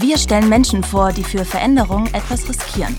[0.00, 2.96] Wir stellen Menschen vor, die für Veränderung etwas riskieren.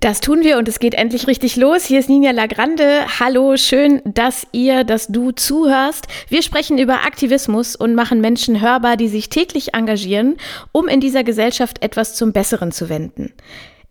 [0.00, 1.84] Das tun wir und es geht endlich richtig los.
[1.84, 3.02] Hier ist Ninja Lagrande.
[3.20, 6.06] Hallo, schön, dass ihr, dass du zuhörst.
[6.28, 10.38] Wir sprechen über Aktivismus und machen Menschen hörbar, die sich täglich engagieren,
[10.72, 13.34] um in dieser Gesellschaft etwas zum Besseren zu wenden.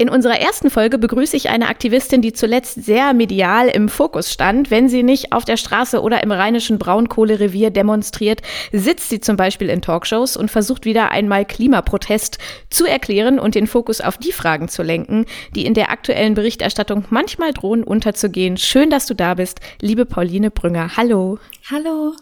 [0.02, 4.72] In unserer ersten Folge begrüße ich eine Aktivistin, die zuletzt sehr medial im Fokus stand.
[4.72, 9.70] Wenn sie nicht auf der Straße oder im rheinischen Braunkohlerevier demonstriert, sitzt sie zum Beispiel
[9.70, 12.40] in Talkshows und versucht wieder einmal Klimaprotest
[12.72, 17.06] zu erklären und den Fokus auf die Fragen zu lenken, die in der aktuellen Berichterstattung
[17.12, 18.58] manchmal drohen unterzugehen.
[18.58, 20.98] Schön, dass du da bist, liebe Pauline Brünger.
[20.98, 21.38] Hallo.
[21.70, 22.16] Hallo.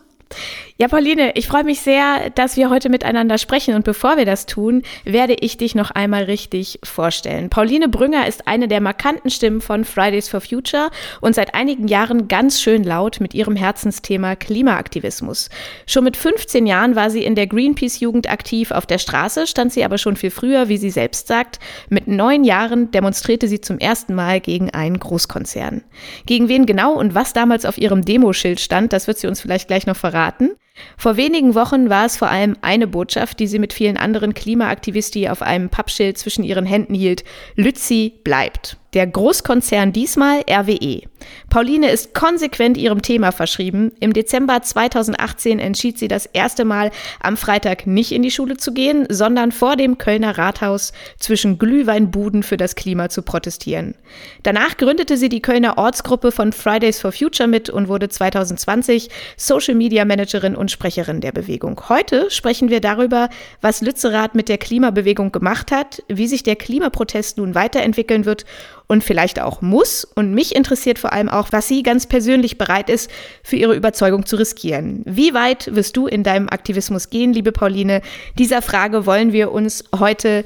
[0.77, 3.75] Ja, Pauline, ich freue mich sehr, dass wir heute miteinander sprechen.
[3.75, 7.49] Und bevor wir das tun, werde ich dich noch einmal richtig vorstellen.
[7.49, 12.30] Pauline Brünger ist eine der markanten Stimmen von Fridays for Future und seit einigen Jahren
[12.30, 15.50] ganz schön laut mit ihrem Herzensthema Klimaaktivismus.
[15.85, 18.72] Schon mit 15 Jahren war sie in der Greenpeace-Jugend aktiv.
[18.72, 21.59] Auf der Straße stand sie aber schon viel früher, wie sie selbst sagt.
[21.89, 25.83] Mit neun Jahren demonstrierte sie zum ersten Mal gegen einen Großkonzern.
[26.25, 29.67] Gegen wen genau und was damals auf ihrem Demoschild stand, das wird sie uns vielleicht
[29.67, 30.58] gleich noch verraten verraten.
[30.97, 35.30] Vor wenigen Wochen war es vor allem eine Botschaft, die sie mit vielen anderen Klimaaktivisti
[35.30, 37.23] auf einem Pappschild zwischen ihren Händen hielt.
[37.55, 38.77] Lützi bleibt.
[38.94, 41.03] Der Großkonzern diesmal RWE.
[41.52, 43.91] Pauline ist konsequent ihrem Thema verschrieben.
[44.00, 48.73] Im Dezember 2018 entschied sie das erste Mal am Freitag nicht in die Schule zu
[48.73, 53.94] gehen, sondern vor dem Kölner Rathaus zwischen Glühweinbuden für das Klima zu protestieren.
[54.41, 59.75] Danach gründete sie die Kölner Ortsgruppe von Fridays for Future mit und wurde 2020 Social
[59.75, 61.90] Media Managerin und Sprecherin der Bewegung.
[61.90, 63.30] Heute sprechen wir darüber,
[63.62, 68.46] was Lützerath mit der Klimabewegung gemacht hat, wie sich der Klimaprotest nun weiterentwickeln wird
[68.88, 70.03] und vielleicht auch muss.
[70.03, 73.09] Und mich interessiert vor allem auch, was sie ganz persönlich bereit ist,
[73.44, 75.02] für ihre Überzeugung zu riskieren.
[75.06, 78.01] Wie weit wirst du in deinem Aktivismus gehen, liebe Pauline?
[78.38, 80.46] Dieser Frage wollen wir uns heute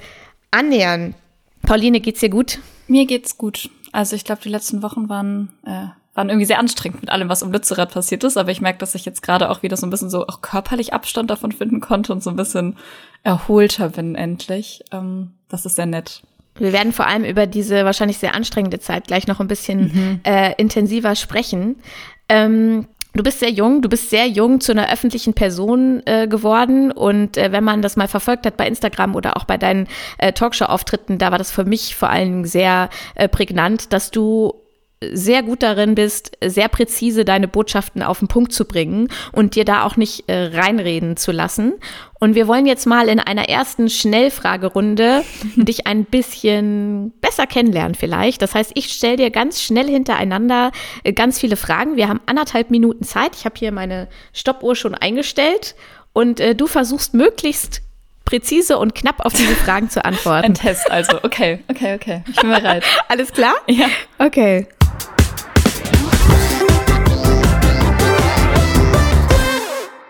[0.51, 1.15] annähern.
[1.61, 2.59] Pauline, geht's dir gut?
[2.87, 3.69] Mir geht's gut.
[3.91, 7.43] Also ich glaube, die letzten Wochen waren, äh, waren irgendwie sehr anstrengend mit allem, was
[7.43, 8.37] um Lützerath passiert ist.
[8.37, 10.93] Aber ich merke, dass ich jetzt gerade auch wieder so ein bisschen so auch körperlich
[10.93, 12.77] Abstand davon finden konnte und so ein bisschen
[13.23, 14.83] erholter bin endlich.
[14.91, 16.21] Ähm, das ist sehr nett.
[16.55, 20.19] Wir werden vor allem über diese wahrscheinlich sehr anstrengende Zeit gleich noch ein bisschen mhm.
[20.23, 21.77] äh, intensiver sprechen.
[22.29, 26.91] Ähm, Du bist sehr jung, du bist sehr jung zu einer öffentlichen Person äh, geworden
[26.91, 29.87] und äh, wenn man das mal verfolgt hat bei Instagram oder auch bei deinen
[30.17, 34.62] äh, Talkshow-Auftritten, da war das für mich vor allem sehr äh, prägnant, dass du
[35.13, 39.65] sehr gut darin bist, sehr präzise deine Botschaften auf den Punkt zu bringen und dir
[39.65, 41.73] da auch nicht äh, reinreden zu lassen.
[42.19, 45.23] Und wir wollen jetzt mal in einer ersten Schnellfragerunde
[45.55, 48.41] dich ein bisschen besser kennenlernen vielleicht.
[48.41, 50.71] Das heißt, ich stelle dir ganz schnell hintereinander
[51.03, 51.95] äh, ganz viele Fragen.
[51.97, 53.35] Wir haben anderthalb Minuten Zeit.
[53.35, 55.75] Ich habe hier meine Stoppuhr schon eingestellt
[56.13, 57.81] und äh, du versuchst möglichst
[58.25, 60.45] präzise und knapp auf diese Fragen zu antworten.
[60.45, 61.19] Ein Test also.
[61.23, 62.23] Okay, okay, okay.
[62.29, 62.83] Ich bin bereit.
[63.07, 63.55] Alles klar?
[63.67, 63.87] Ja.
[64.17, 64.67] Okay.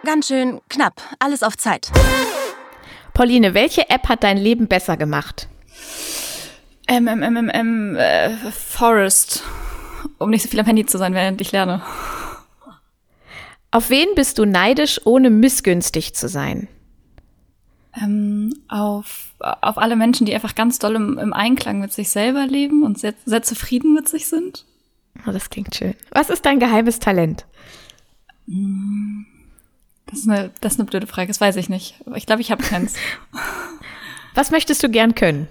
[0.05, 1.89] Ganz schön knapp, alles auf Zeit.
[3.13, 5.47] Pauline, welche App hat dein Leben besser gemacht?
[6.87, 9.43] Ähm, ähm, ähm, ähm, äh, Forest.
[10.17, 11.81] Um nicht so viel am Handy zu sein, während ich lerne.
[13.71, 16.67] Auf wen bist du neidisch, ohne missgünstig zu sein?
[17.95, 22.45] Ähm, auf, auf alle Menschen, die einfach ganz doll im, im Einklang mit sich selber
[22.45, 24.65] leben und sehr, sehr zufrieden mit sich sind.
[25.25, 25.95] Oh, das klingt schön.
[26.11, 27.45] Was ist dein geheimes Talent?
[28.47, 29.32] Mm.
[30.13, 31.95] Das ist, eine, das ist eine blöde Frage, das weiß ich nicht.
[32.13, 32.93] Ich glaube, ich habe keins.
[34.35, 35.47] Was möchtest du gern können?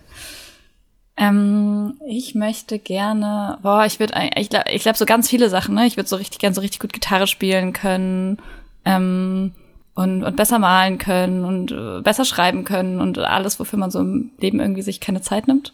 [1.16, 5.74] Ähm, ich möchte gerne, boah, ich würde, ich glaube, ich glaub, so ganz viele Sachen,
[5.74, 5.86] ne?
[5.86, 8.38] Ich würde so richtig gern so richtig gut Gitarre spielen können
[8.84, 9.52] ähm,
[9.94, 13.98] und, und besser malen können und äh, besser schreiben können und alles, wofür man so
[13.98, 15.72] im Leben irgendwie sich keine Zeit nimmt.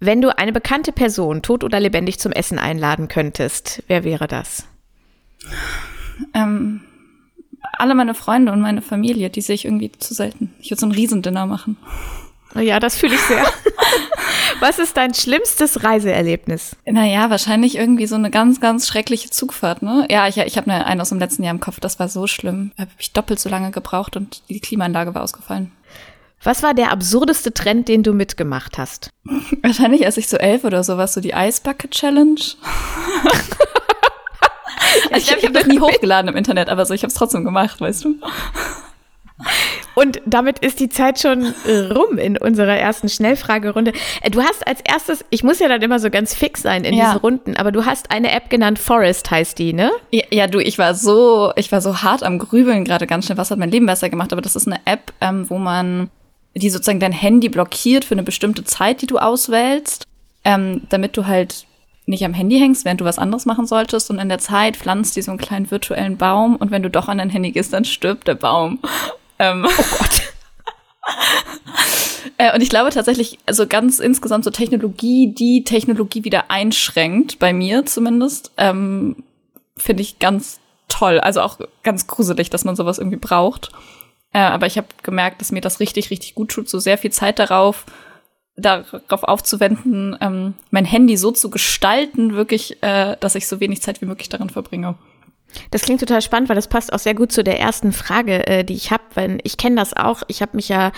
[0.00, 4.66] Wenn du eine bekannte Person, tot oder lebendig, zum Essen einladen könntest, wer wäre das?
[6.32, 6.80] Ähm,
[7.78, 10.54] alle meine Freunde und meine Familie, die sehe ich irgendwie zu selten.
[10.60, 11.76] Ich würde so ein Riesendinner machen.
[12.54, 13.44] Ja, das fühle ich sehr.
[14.60, 16.76] Was ist dein schlimmstes Reiseerlebnis?
[16.84, 20.06] Naja, wahrscheinlich irgendwie so eine ganz, ganz schreckliche Zugfahrt, ne?
[20.10, 22.26] Ja, ich, ich habe eine, eine aus dem letzten Jahr im Kopf, das war so
[22.26, 22.72] schlimm.
[22.76, 25.72] Da habe ich doppelt so lange gebraucht und die Klimaanlage war ausgefallen.
[26.44, 29.10] Was war der absurdeste Trend, den du mitgemacht hast?
[29.62, 32.40] Wahrscheinlich, als ich so elf oder sowas, so die Ice Bucket Challenge.
[35.10, 37.14] also ich glaube, ich habe das nie hochgeladen im Internet, aber so, ich habe es
[37.14, 38.16] trotzdem gemacht, weißt du?
[39.94, 43.92] Und damit ist die Zeit schon rum in unserer ersten Schnellfragerunde.
[44.22, 46.94] Äh, du hast als erstes, ich muss ja dann immer so ganz fix sein in
[46.94, 47.06] ja.
[47.06, 49.90] diesen Runden, aber du hast eine App genannt, Forest heißt die, ne?
[50.10, 53.38] Ja, ja, du, ich war so, ich war so hart am Grübeln gerade ganz schnell,
[53.38, 56.08] was hat mein Leben besser gemacht, aber das ist eine App, ähm, wo man,
[56.54, 60.06] die sozusagen dein Handy blockiert für eine bestimmte Zeit, die du auswählst,
[60.44, 61.66] ähm, damit du halt
[62.06, 65.16] nicht am Handy hängst, während du was anderes machen solltest und in der Zeit pflanzt
[65.16, 67.84] die so einen kleinen virtuellen Baum und wenn du doch an dein Handy gehst, dann
[67.84, 68.80] stirbt der Baum.
[69.38, 70.22] Ähm, oh Gott.
[72.38, 77.52] äh, und ich glaube tatsächlich, also ganz insgesamt so Technologie, die Technologie wieder einschränkt, bei
[77.52, 79.22] mir zumindest, ähm,
[79.76, 81.20] finde ich ganz toll.
[81.20, 83.70] Also auch ganz gruselig, dass man sowas irgendwie braucht.
[84.32, 87.12] Äh, aber ich habe gemerkt, dass mir das richtig, richtig gut tut, so sehr viel
[87.12, 87.84] Zeit darauf,
[88.56, 94.00] darauf aufzuwenden, ähm, mein Handy so zu gestalten, wirklich, äh, dass ich so wenig Zeit
[94.02, 94.96] wie möglich daran verbringe.
[95.70, 98.64] Das klingt total spannend, weil das passt auch sehr gut zu der ersten Frage, äh,
[98.64, 99.02] die ich habe.
[99.14, 100.92] Wenn ich kenne das auch, ich habe mich ja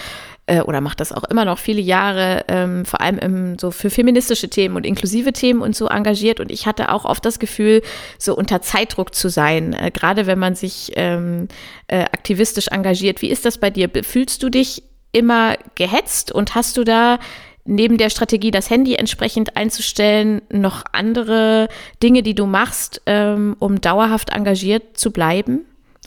[0.46, 3.90] äh, oder mache das auch immer noch viele Jahre, ähm, vor allem im, so für
[3.90, 6.40] feministische Themen und inklusive Themen und so engagiert.
[6.40, 7.82] Und ich hatte auch oft das Gefühl,
[8.18, 11.48] so unter Zeitdruck zu sein, äh, gerade wenn man sich ähm,
[11.88, 13.22] äh, aktivistisch engagiert.
[13.22, 13.90] Wie ist das bei dir?
[14.02, 14.82] Fühlst du dich
[15.14, 17.18] immer gehetzt und hast du da
[17.64, 21.68] neben der Strategie, das Handy entsprechend einzustellen, noch andere
[22.02, 25.60] Dinge, die du machst, ähm, um dauerhaft engagiert zu bleiben,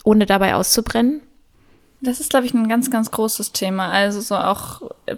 [0.04, 1.20] ohne dabei auszubrennen?
[2.00, 3.88] Das ist, glaube ich, ein ganz, ganz großes Thema.
[3.88, 5.16] Also so auch äh,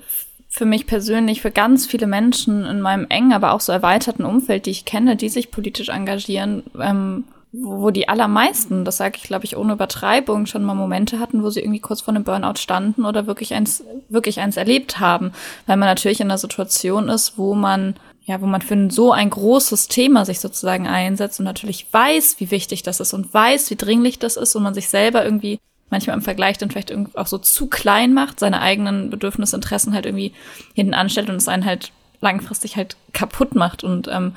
[0.49, 4.67] für mich persönlich, für ganz viele Menschen in meinem engen, aber auch so erweiterten Umfeld,
[4.67, 9.45] die ich kenne, die sich politisch engagieren, ähm, wo die allermeisten, das sage ich, glaube
[9.45, 13.05] ich, ohne Übertreibung, schon mal Momente hatten, wo sie irgendwie kurz vor einem Burnout standen
[13.05, 15.33] oder wirklich eins, wirklich eins erlebt haben.
[15.67, 17.95] Weil man natürlich in einer Situation ist, wo man,
[18.25, 22.53] ja, wo man für so ein großes Thema sich sozusagen einsetzt und natürlich weiß, wie
[22.53, 25.59] wichtig das ist und weiß, wie dringlich das ist und man sich selber irgendwie
[25.91, 29.93] manchmal im Vergleich dann vielleicht irgendwie auch so zu klein macht, seine eigenen Bedürfnisse, Interessen
[29.93, 30.33] halt irgendwie
[30.75, 34.35] hinten anstellt und es einen halt langfristig halt kaputt macht und ähm,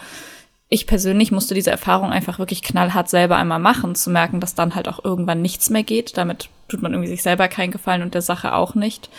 [0.73, 4.73] ich persönlich musste diese Erfahrung einfach wirklich knallhart selber einmal machen, zu merken, dass dann
[4.73, 6.17] halt auch irgendwann nichts mehr geht.
[6.17, 9.11] Damit tut man irgendwie sich selber keinen Gefallen und der Sache auch nicht.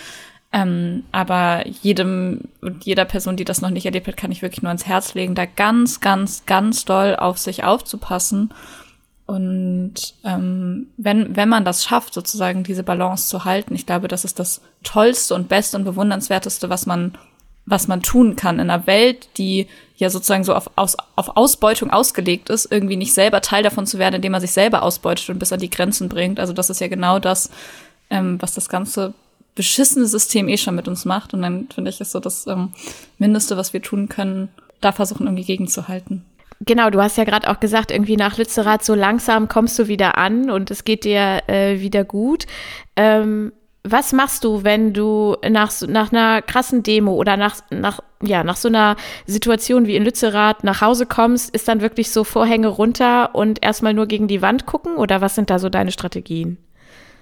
[0.51, 4.63] Ähm, aber jedem und jeder Person, die das noch nicht erlebt hat, kann ich wirklich
[4.63, 8.53] nur ans Herz legen, da ganz, ganz, ganz doll auf sich aufzupassen.
[9.25, 14.25] Und ähm, wenn, wenn man das schafft, sozusagen diese Balance zu halten, ich glaube, das
[14.25, 17.17] ist das Tollste und Beste und Bewundernswerteste, was man
[17.65, 19.67] was man tun kann in einer Welt, die
[19.97, 23.97] ja sozusagen so auf, aus, auf Ausbeutung ausgelegt ist, irgendwie nicht selber Teil davon zu
[23.97, 26.39] werden, indem man sich selber ausbeutet und bis an die Grenzen bringt.
[26.39, 27.49] Also das ist ja genau das,
[28.09, 29.13] ähm, was das ganze
[29.55, 31.33] beschissene System eh schon mit uns macht.
[31.33, 32.73] Und dann finde ich, ist so das ähm,
[33.17, 34.49] Mindeste, was wir tun können,
[34.81, 36.25] da versuchen irgendwie gegenzuhalten.
[36.61, 40.17] Genau, du hast ja gerade auch gesagt, irgendwie nach Lützerath so langsam kommst du wieder
[40.17, 42.45] an und es geht dir äh, wieder gut.
[42.95, 43.51] Ähm,
[43.85, 48.57] was machst du, wenn du nach, nach einer krassen Demo oder nach, nach, ja, nach
[48.57, 48.95] so einer
[49.27, 51.55] Situation wie in Lützerath nach Hause kommst?
[51.55, 55.35] Ist dann wirklich so Vorhänge runter und erstmal nur gegen die Wand gucken oder was
[55.35, 56.57] sind da so deine Strategien?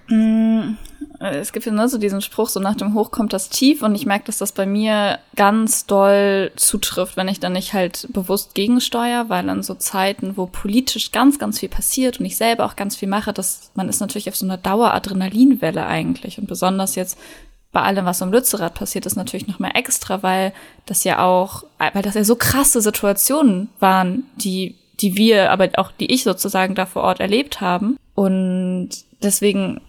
[0.07, 0.75] Mm,
[1.19, 3.95] es gibt ja nur so diesen Spruch, so nach dem Hoch kommt das Tief und
[3.95, 8.55] ich merke, dass das bei mir ganz doll zutrifft, wenn ich dann nicht halt bewusst
[8.55, 12.75] gegensteuere, weil an so Zeiten, wo politisch ganz, ganz viel passiert und ich selber auch
[12.75, 17.17] ganz viel mache, dass man ist natürlich auf so einer Daueradrenalinwelle eigentlich und besonders jetzt
[17.71, 20.53] bei allem, was um Lützerath passiert, ist natürlich noch mal extra, weil
[20.85, 25.91] das ja auch, weil das ja so krasse Situationen waren, die die wir, aber auch
[25.91, 27.97] die ich sozusagen da vor Ort erlebt haben.
[28.15, 28.89] Und
[29.21, 29.81] deswegen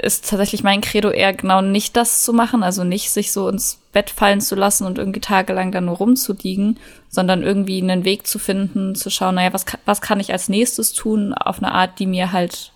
[0.00, 3.80] ist tatsächlich mein Credo eher genau nicht das zu machen, also nicht sich so ins
[3.92, 8.38] Bett fallen zu lassen und irgendwie tagelang da nur rumzuliegen, sondern irgendwie einen Weg zu
[8.38, 12.06] finden, zu schauen, naja, was, was kann ich als nächstes tun, auf eine Art, die
[12.06, 12.72] mir halt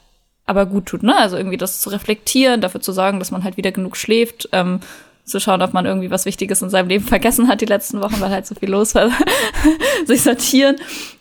[0.47, 1.17] aber gut tut, ne?
[1.17, 4.81] Also irgendwie das zu reflektieren, dafür zu sorgen, dass man halt wieder genug schläft, ähm,
[5.25, 8.21] zu schauen, ob man irgendwie was Wichtiges in seinem Leben vergessen hat die letzten Wochen,
[8.21, 9.11] weil halt so viel los war,
[10.07, 10.77] sich sortieren.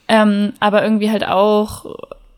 [0.07, 1.85] Ähm, aber irgendwie halt auch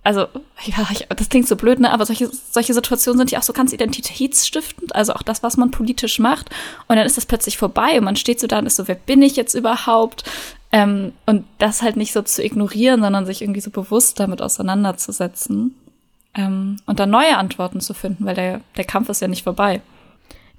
[0.09, 0.21] also
[0.65, 1.93] ja, ich, das klingt so blöd, ne?
[1.93, 5.69] Aber solche, solche Situationen sind ja auch so ganz identitätsstiftend, also auch das, was man
[5.69, 6.49] politisch macht.
[6.87, 8.95] Und dann ist das plötzlich vorbei und man steht so da und ist so, wer
[8.95, 10.23] bin ich jetzt überhaupt?
[10.71, 15.75] Ähm, und das halt nicht so zu ignorieren, sondern sich irgendwie so bewusst damit auseinanderzusetzen
[16.33, 19.79] ähm, und dann neue Antworten zu finden, weil der, der Kampf ist ja nicht vorbei.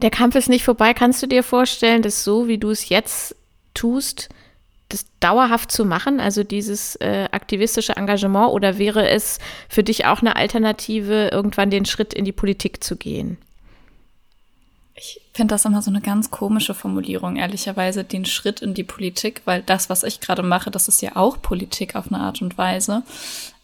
[0.00, 0.95] Der Kampf ist nicht vorbei.
[0.95, 3.35] Kannst du dir vorstellen, dass so, wie du es jetzt
[3.75, 4.28] tust,
[4.90, 10.20] das dauerhaft zu machen, also dieses äh, aktivistische Engagement, oder wäre es für dich auch
[10.20, 13.38] eine Alternative, irgendwann den Schritt in die Politik zu gehen?
[14.94, 19.40] Ich finde das immer so eine ganz komische Formulierung, ehrlicherweise, den Schritt in die Politik,
[19.47, 22.59] weil das, was ich gerade mache, das ist ja auch Politik auf eine Art und
[22.59, 23.02] Weise.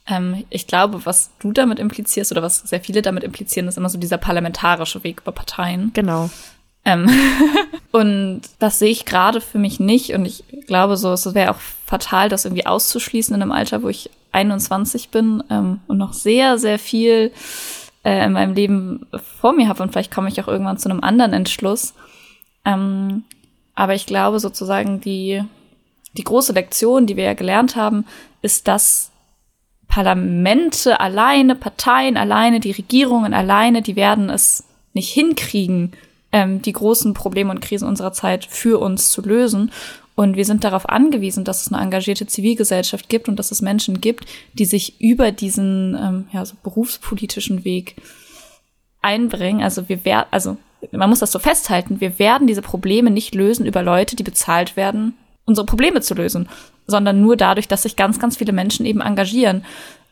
[0.06, 3.90] Ähm, ich glaube, was du damit implizierst oder was sehr viele damit implizieren, ist immer
[3.90, 5.90] so dieser parlamentarische Weg über Parteien.
[5.92, 6.30] Genau.
[6.87, 7.11] Ähm
[7.93, 10.14] und das sehe ich gerade für mich nicht.
[10.14, 13.88] Und ich glaube so, es wäre auch fatal, das irgendwie auszuschließen in einem Alter, wo
[13.88, 17.33] ich 21 bin ähm, und noch sehr, sehr viel
[18.05, 19.07] äh, in meinem Leben
[19.40, 19.83] vor mir habe.
[19.83, 21.93] Und vielleicht komme ich auch irgendwann zu einem anderen Entschluss.
[22.64, 23.25] Ähm,
[23.75, 25.43] aber ich glaube sozusagen, die,
[26.16, 28.07] die große Lektion, die wir ja gelernt haben,
[28.43, 29.11] ist, dass
[29.88, 35.93] Parlamente alleine, Parteien alleine, die Regierungen alleine, die werden es nicht hinkriegen,
[36.37, 39.73] ähm, die großen Probleme und Krisen unserer Zeit für uns zu lösen.
[40.14, 44.02] Und wir sind darauf angewiesen, dass es eine engagierte Zivilgesellschaft gibt und dass es Menschen
[44.02, 47.97] gibt, die sich über diesen ähm, ja, so berufspolitischen Weg
[49.00, 49.62] einbringen.
[49.62, 50.59] Also wir werden, also
[50.93, 54.76] man muss das so festhalten, wir werden diese Probleme nicht lösen über Leute, die bezahlt
[54.76, 55.14] werden,
[55.47, 56.50] unsere Probleme zu lösen,
[56.87, 59.64] sondern nur dadurch, dass sich ganz, ganz viele Menschen eben engagieren.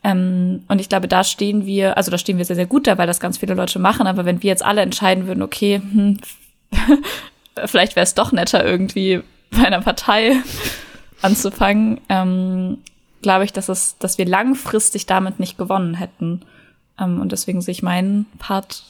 [0.05, 2.99] Ähm, und ich glaube, da stehen wir, also da stehen wir sehr, sehr gut da,
[2.99, 4.05] weil das ganz viele Leute machen.
[4.05, 6.19] Aber wenn wir jetzt alle entscheiden würden, okay, hm,
[7.65, 10.35] vielleicht wäre es doch netter, irgendwie bei einer Partei
[11.23, 12.77] anzufangen, ähm,
[13.23, 16.41] glaube ich, dass es, dass wir langfristig damit nicht gewonnen hätten.
[16.99, 18.83] Ähm, und deswegen sehe ich meinen Part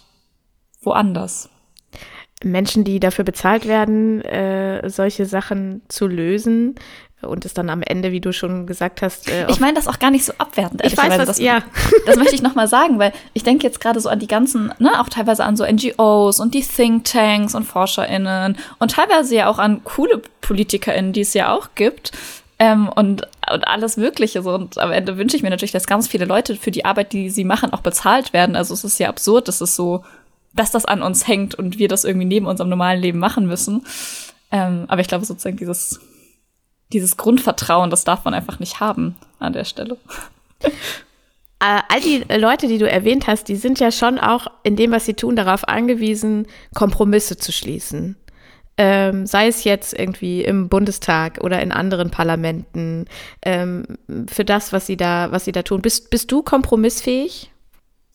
[0.82, 1.50] woanders.
[2.44, 6.76] Menschen, die dafür bezahlt werden, äh, solche Sachen zu lösen,
[7.22, 9.30] und es dann am Ende, wie du schon gesagt hast.
[9.30, 10.84] Äh, ich meine das auch gar nicht so abwertend.
[10.86, 11.64] Ich weiß, was, das, ja.
[12.06, 15.00] das möchte ich nochmal sagen, weil ich denke jetzt gerade so an die ganzen, ne,
[15.00, 19.84] auch teilweise an so NGOs und die Thinktanks und ForscherInnen und teilweise ja auch an
[19.84, 22.12] coole PolitikerInnen, die es ja auch gibt.
[22.58, 24.42] Ähm, und, und alles Mögliche.
[24.42, 24.54] So.
[24.54, 27.30] Und am Ende wünsche ich mir natürlich, dass ganz viele Leute für die Arbeit, die
[27.30, 28.56] sie machen, auch bezahlt werden.
[28.56, 30.06] Also es ist ja absurd, dass es so,
[30.54, 33.86] dass das an uns hängt und wir das irgendwie neben unserem normalen Leben machen müssen.
[34.52, 36.00] Ähm, aber ich glaube sozusagen dieses
[36.94, 39.98] dieses Grundvertrauen, das darf man einfach nicht haben an der Stelle.
[41.60, 44.92] Äh, all die Leute, die du erwähnt hast, die sind ja schon auch in dem,
[44.92, 48.18] was sie tun, darauf angewiesen, Kompromisse zu schließen.
[48.78, 53.06] Ähm, sei es jetzt irgendwie im Bundestag oder in anderen Parlamenten,
[53.42, 53.86] ähm,
[54.28, 55.82] für das, was sie da, was sie da tun.
[55.82, 57.52] Bist, bist du kompromissfähig?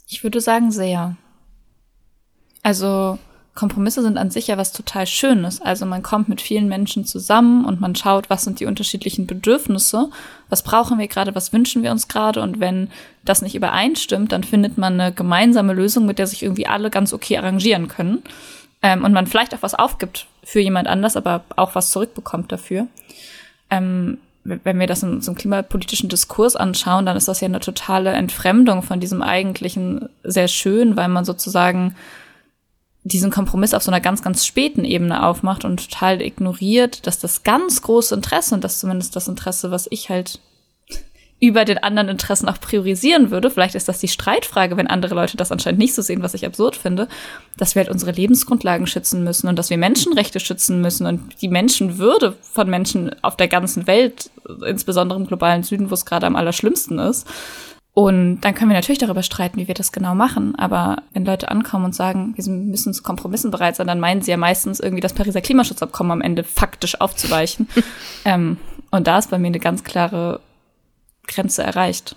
[0.07, 1.17] Ich würde sagen, sehr.
[2.63, 3.19] Also,
[3.55, 5.61] Kompromisse sind an sich ja was total Schönes.
[5.61, 10.09] Also man kommt mit vielen Menschen zusammen und man schaut, was sind die unterschiedlichen Bedürfnisse,
[10.49, 12.91] was brauchen wir gerade, was wünschen wir uns gerade und wenn
[13.25, 17.13] das nicht übereinstimmt, dann findet man eine gemeinsame Lösung, mit der sich irgendwie alle ganz
[17.13, 18.23] okay arrangieren können.
[18.83, 22.87] Ähm, und man vielleicht auch was aufgibt für jemand anders, aber auch was zurückbekommt dafür.
[23.69, 27.61] Ähm, wenn wir das in so einem klimapolitischen Diskurs anschauen, dann ist das ja eine
[27.61, 31.95] totale Entfremdung von diesem eigentlichen sehr schön, weil man sozusagen
[33.03, 37.43] diesen Kompromiss auf so einer ganz, ganz späten Ebene aufmacht und total ignoriert, dass das
[37.43, 40.41] ganz große Interesse und das zumindest das Interesse, was ich halt
[41.43, 45.39] über den anderen Interessen auch priorisieren würde, vielleicht ist das die Streitfrage, wenn andere Leute
[45.39, 47.09] das anscheinend nicht so sehen, was ich absurd finde,
[47.57, 51.49] dass wir halt unsere Lebensgrundlagen schützen müssen und dass wir Menschenrechte schützen müssen und die
[51.49, 54.31] Menschenwürde von Menschen auf der ganzen Welt,
[54.67, 57.27] insbesondere im globalen Süden, wo es gerade am allerschlimmsten ist.
[57.93, 60.55] Und dann können wir natürlich darüber streiten, wie wir das genau machen.
[60.55, 64.31] Aber wenn Leute ankommen und sagen, wir müssen zu Kompromissen bereit sein, dann meinen sie
[64.31, 67.69] ja meistens irgendwie das Pariser Klimaschutzabkommen am Ende faktisch aufzuweichen.
[68.25, 68.59] ähm,
[68.91, 70.41] und da ist bei mir eine ganz klare
[71.27, 72.17] Grenze erreicht.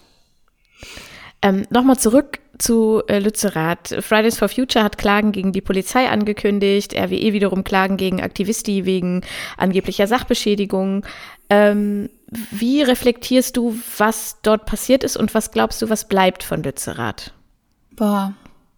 [1.42, 3.98] Ähm, Nochmal zurück zu äh, Lützerath.
[4.00, 9.22] Fridays for Future hat Klagen gegen die Polizei angekündigt, RWE wiederum Klagen gegen Aktivisti wegen
[9.58, 11.06] angeblicher Sachbeschädigung.
[11.50, 12.10] Ähm,
[12.52, 17.34] wie reflektierst du, was dort passiert ist und was glaubst du, was bleibt von Lützerath?
[17.96, 18.34] Boah,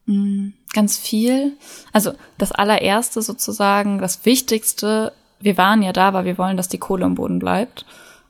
[0.06, 1.54] mh, mm, ganz viel.
[1.92, 6.80] Also das allererste sozusagen, das Wichtigste, wir waren ja da, weil wir wollen, dass die
[6.80, 7.86] Kohle im Boden bleibt.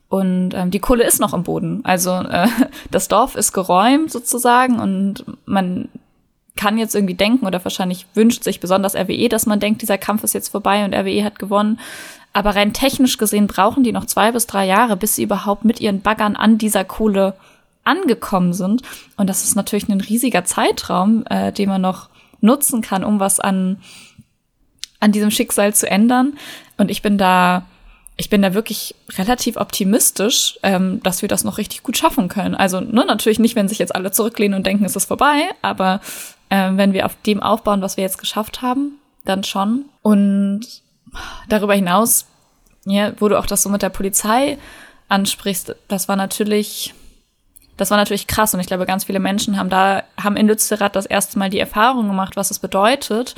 [0.07, 1.81] Und ähm, die Kohle ist noch im Boden.
[1.83, 2.47] Also äh,
[2.91, 5.89] das Dorf ist geräumt sozusagen und man
[6.55, 10.23] kann jetzt irgendwie denken oder wahrscheinlich wünscht sich besonders RWE, dass man denkt, dieser Kampf
[10.23, 11.79] ist jetzt vorbei und RWE hat gewonnen.
[12.35, 15.79] Aber rein technisch gesehen brauchen die noch zwei bis drei Jahre, bis sie überhaupt mit
[15.79, 17.33] ihren Baggern an dieser Kohle
[17.85, 18.81] angekommen sind.
[19.15, 22.09] Und das ist natürlich ein riesiger Zeitraum, äh, den man noch
[22.41, 23.77] nutzen kann, um was an,
[24.99, 26.33] an diesem Schicksal zu ändern.
[26.75, 27.67] Und ich bin da,
[28.17, 32.53] ich bin da wirklich relativ optimistisch, ähm, dass wir das noch richtig gut schaffen können.
[32.53, 36.01] Also ne, natürlich nicht, wenn sich jetzt alle zurücklehnen und denken, es ist vorbei, aber
[36.49, 39.85] äh, wenn wir auf dem aufbauen, was wir jetzt geschafft haben, dann schon.
[40.01, 40.83] Und
[41.47, 42.25] darüber hinaus
[42.85, 44.57] ja, wo du auch das so mit der Polizei
[45.09, 46.93] ansprichst, das war natürlich,
[47.77, 48.53] das war natürlich krass.
[48.53, 51.59] Und ich glaube, ganz viele Menschen haben da, haben in Lützerath das erste Mal die
[51.59, 53.35] Erfahrung gemacht, was es bedeutet,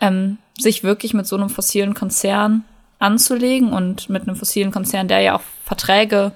[0.00, 2.64] ähm, sich wirklich mit so einem fossilen Konzern
[2.98, 6.32] anzulegen und mit einem fossilen Konzern, der ja auch Verträge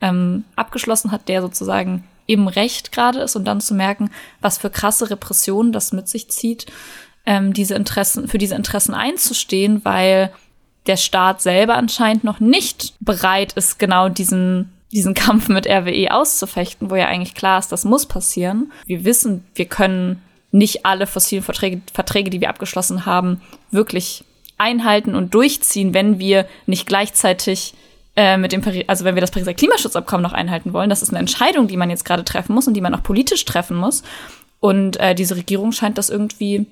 [0.00, 4.10] ähm, abgeschlossen hat, der sozusagen im Recht gerade ist und dann zu merken,
[4.40, 6.66] was für krasse Repressionen das mit sich zieht,
[7.26, 10.30] ähm, diese Interessen, für diese Interessen einzustehen, weil
[10.86, 16.90] der Staat selber anscheinend noch nicht bereit ist, genau diesen diesen Kampf mit RWE auszufechten,
[16.90, 18.72] wo ja eigentlich klar ist, das muss passieren.
[18.86, 23.40] Wir wissen, wir können nicht alle fossilen Verträge, Verträge, die wir abgeschlossen haben,
[23.72, 24.24] wirklich
[24.56, 27.74] einhalten und durchziehen, wenn wir nicht gleichzeitig
[28.16, 30.90] äh, mit dem also wenn wir das Pariser Klimaschutzabkommen noch einhalten wollen.
[30.90, 33.44] Das ist eine Entscheidung, die man jetzt gerade treffen muss und die man auch politisch
[33.44, 34.04] treffen muss.
[34.60, 36.66] Und äh, diese Regierung scheint das irgendwie,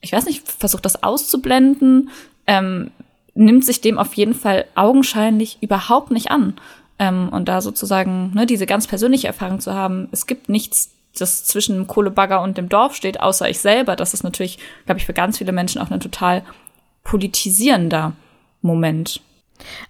[0.00, 2.10] ich weiß nicht, versucht das auszublenden,
[2.46, 2.90] ähm,
[3.34, 6.54] nimmt sich dem auf jeden Fall augenscheinlich überhaupt nicht an.
[6.98, 11.44] Ähm, und da sozusagen ne, diese ganz persönliche Erfahrung zu haben, es gibt nichts, das
[11.44, 13.96] zwischen dem Kohlebagger und dem Dorf steht, außer ich selber.
[13.96, 16.44] Das ist natürlich, glaube ich, für ganz viele Menschen auch ein total
[17.04, 18.12] politisierender
[18.62, 19.20] Moment.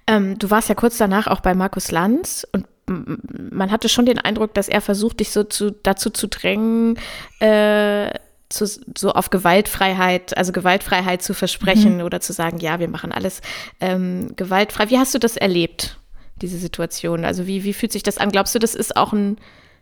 [0.06, 4.18] Ähm, du warst ja kurz danach auch bei Markus Lanz und man hatte schon den
[4.18, 6.98] Eindruck, dass er versucht, dich so zu, dazu zu drängen,
[7.38, 8.10] äh,
[8.48, 12.02] zu, so auf Gewaltfreiheit, also Gewaltfreiheit zu versprechen mhm.
[12.02, 13.40] oder zu sagen, ja, wir machen alles
[13.80, 14.90] ähm, gewaltfrei.
[14.90, 15.98] Wie hast du das erlebt,
[16.40, 17.24] diese Situation?
[17.24, 18.30] Also wie, wie fühlt sich das an?
[18.30, 19.36] Glaubst du, das ist auch ein,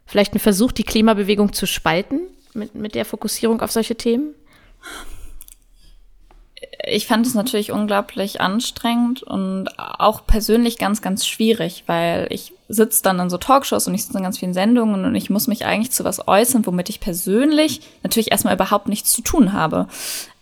[0.04, 2.20] vielleicht ein Versuch, die Klimabewegung zu spalten
[2.54, 4.34] mit, mit der Fokussierung auf solche Themen?
[6.84, 13.02] Ich fand es natürlich unglaublich anstrengend und auch persönlich ganz, ganz schwierig, weil ich sitze
[13.02, 15.66] dann in so Talkshows und ich sitze in ganz vielen Sendungen und ich muss mich
[15.66, 19.86] eigentlich zu was äußern, womit ich persönlich natürlich erstmal überhaupt nichts zu tun habe.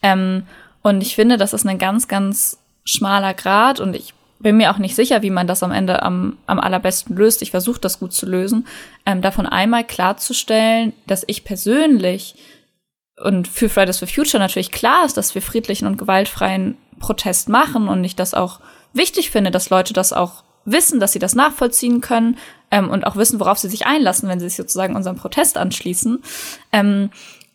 [0.02, 0.46] Ähm,
[0.82, 4.78] und ich finde, das ist ein ganz, ganz schmaler Grad und ich bin mir auch
[4.78, 7.40] nicht sicher, wie man das am Ende am, am allerbesten löst.
[7.42, 8.66] Ich versuche das gut zu lösen.
[9.06, 12.36] Ähm, davon einmal klarzustellen, dass ich persönlich
[13.16, 17.88] und für Fridays for Future natürlich klar ist, dass wir friedlichen und gewaltfreien Protest machen
[17.88, 18.60] und ich das auch
[18.92, 22.38] wichtig finde, dass Leute das auch wissen, dass sie das nachvollziehen können
[22.70, 26.22] ähm, und auch wissen, worauf sie sich einlassen, wenn sie sich sozusagen unserem Protest anschließen.
[26.72, 27.10] Ähm,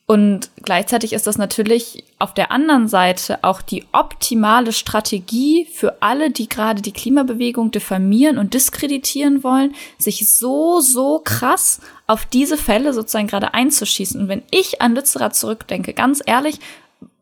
[0.09, 6.31] und gleichzeitig ist das natürlich auf der anderen Seite auch die optimale Strategie für alle,
[6.31, 12.91] die gerade die Klimabewegung diffamieren und diskreditieren wollen, sich so, so krass auf diese Fälle
[12.95, 14.19] sozusagen gerade einzuschießen.
[14.19, 16.57] Und wenn ich an Lützerath zurückdenke, ganz ehrlich,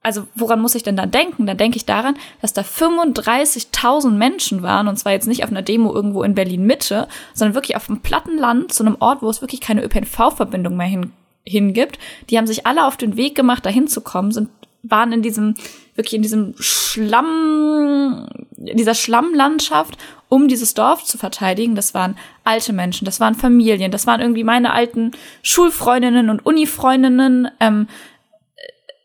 [0.01, 1.45] also woran muss ich denn dann denken?
[1.45, 5.61] Dann denke ich daran, dass da 35.000 Menschen waren und zwar jetzt nicht auf einer
[5.61, 9.29] Demo irgendwo in Berlin Mitte, sondern wirklich auf dem platten Land zu einem Ort, wo
[9.29, 11.11] es wirklich keine ÖPNV-Verbindung mehr hin
[11.47, 11.99] hingibt.
[12.29, 14.49] Die haben sich alle auf den Weg gemacht, dahin zu kommen, sind
[14.83, 15.55] waren in diesem
[15.95, 19.97] wirklich in diesem Schlamm, in dieser Schlammlandschaft,
[20.29, 21.75] um dieses Dorf zu verteidigen.
[21.75, 27.49] Das waren alte Menschen, das waren Familien, das waren irgendwie meine alten Schulfreundinnen und Unifreundinnen.
[27.59, 27.87] Ähm,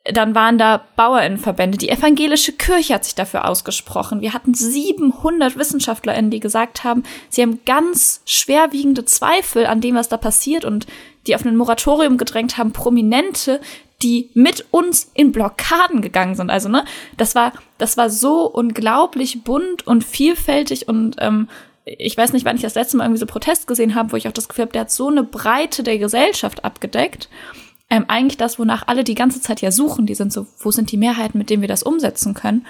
[0.04, 1.78] dann waren da Bauerinnenverbände.
[1.78, 4.20] Die evangelische Kirche hat sich dafür ausgesprochen.
[4.20, 10.08] Wir hatten 700 WissenschaftlerInnen, die gesagt haben, sie haben ganz schwerwiegende Zweifel an dem, was
[10.08, 10.86] da passiert und
[11.26, 13.60] die auf ein Moratorium gedrängt haben, Prominente,
[14.02, 16.50] die mit uns in Blockaden gegangen sind.
[16.50, 16.84] Also, ne,
[17.16, 21.48] das war, das war so unglaublich bunt und vielfältig und ähm,
[21.84, 24.28] ich weiß nicht, wann ich das letzte Mal irgendwie so Protest gesehen habe, wo ich
[24.28, 27.28] auch das Gefühl habe, der hat so eine Breite der Gesellschaft abgedeckt.
[27.90, 30.06] Ähm, eigentlich das, wonach alle die ganze Zeit ja suchen.
[30.06, 32.66] Die sind so, wo sind die Mehrheiten, mit denen wir das umsetzen können?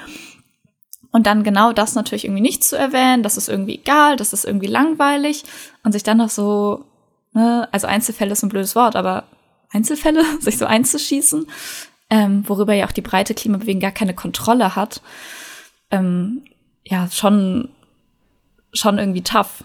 [1.11, 4.47] Und dann genau das natürlich irgendwie nicht zu erwähnen, das ist irgendwie egal, das ist
[4.47, 5.45] irgendwie langweilig
[5.85, 6.87] und sich dann noch so
[7.33, 9.25] ne, also Einzelfälle ist ein blödes Wort, aber
[9.71, 11.47] Einzelfälle, sich so einzuschießen,
[12.11, 15.01] ähm, worüber ja auch die breite Klimabewegung gar keine Kontrolle hat,
[15.90, 16.42] ähm,
[16.85, 17.68] ja, schon,
[18.73, 19.64] schon irgendwie tough.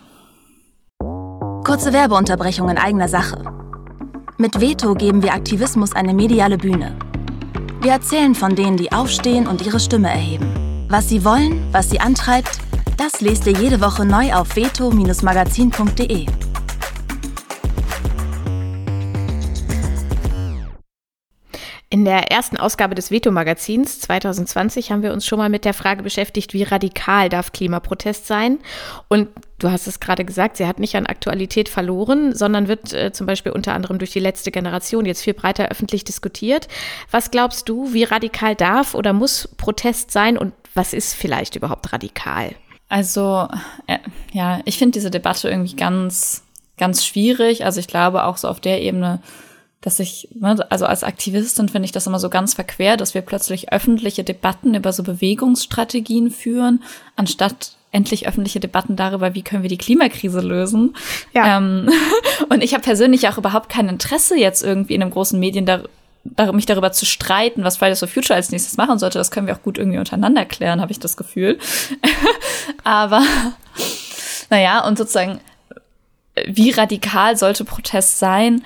[1.65, 3.43] Kurze Werbeunterbrechung in eigener Sache.
[4.38, 6.97] Mit Veto geben wir Aktivismus eine mediale Bühne.
[7.82, 10.86] Wir erzählen von denen, die aufstehen und ihre Stimme erheben.
[10.89, 12.60] Was sie wollen, was sie antreibt,
[12.97, 16.46] das lest ihr jede Woche neu auf veto-magazin.de.
[22.08, 26.54] der ersten Ausgabe des Veto-Magazins 2020 haben wir uns schon mal mit der Frage beschäftigt,
[26.54, 28.60] wie radikal darf Klimaprotest sein?
[29.10, 29.28] Und
[29.60, 33.28] du hast es gerade gesagt, sie hat nicht an Aktualität verloren, sondern wird äh, zum
[33.28, 36.70] Beispiel unter anderem durch die letzte Generation jetzt viel breiter öffentlich diskutiert.
[37.12, 41.91] Was glaubst du, wie radikal darf oder muss Protest sein und was ist vielleicht überhaupt
[41.91, 42.52] radikal?
[42.88, 43.50] Also,
[43.88, 43.98] äh,
[44.32, 46.46] ja, ich finde diese Debatte irgendwie ganz,
[46.78, 47.65] ganz schwierig.
[47.65, 49.20] Also ich glaube auch so auf der Ebene,
[49.82, 53.22] dass ich, ne, also als Aktivistin finde ich das immer so ganz verquer, dass wir
[53.22, 56.84] plötzlich öffentliche Debatten über so Bewegungsstrategien führen,
[57.16, 60.96] anstatt endlich öffentliche Debatten darüber, wie können wir die Klimakrise lösen.
[61.34, 61.58] Ja.
[61.58, 61.90] Ähm,
[62.50, 65.84] und ich habe persönlich auch überhaupt kein Interesse jetzt irgendwie in einem großen Medien da,
[66.24, 69.18] da, mich darüber zu streiten, was Fridays for Future als nächstes machen sollte.
[69.18, 71.60] Das können wir auch gut irgendwie untereinander klären, habe ich das Gefühl.
[72.84, 73.22] Aber
[74.50, 75.40] naja, und sozusagen,
[76.46, 78.63] wie radikal sollte Protest sein?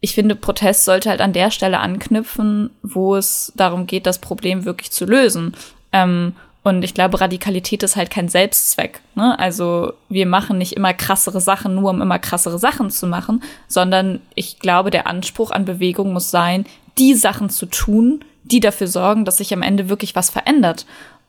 [0.00, 4.64] Ich finde, Protest sollte halt an der Stelle anknüpfen, wo es darum geht, das Problem
[4.64, 5.56] wirklich zu lösen.
[5.92, 9.00] Ähm, und ich glaube, Radikalität ist halt kein Selbstzweck.
[9.14, 9.38] Ne?
[9.38, 14.20] Also wir machen nicht immer krassere Sachen, nur um immer krassere Sachen zu machen, sondern
[14.34, 16.66] ich glaube, der Anspruch an Bewegung muss sein,
[16.98, 20.84] die Sachen zu tun, die dafür sorgen, dass sich am Ende wirklich was verändert.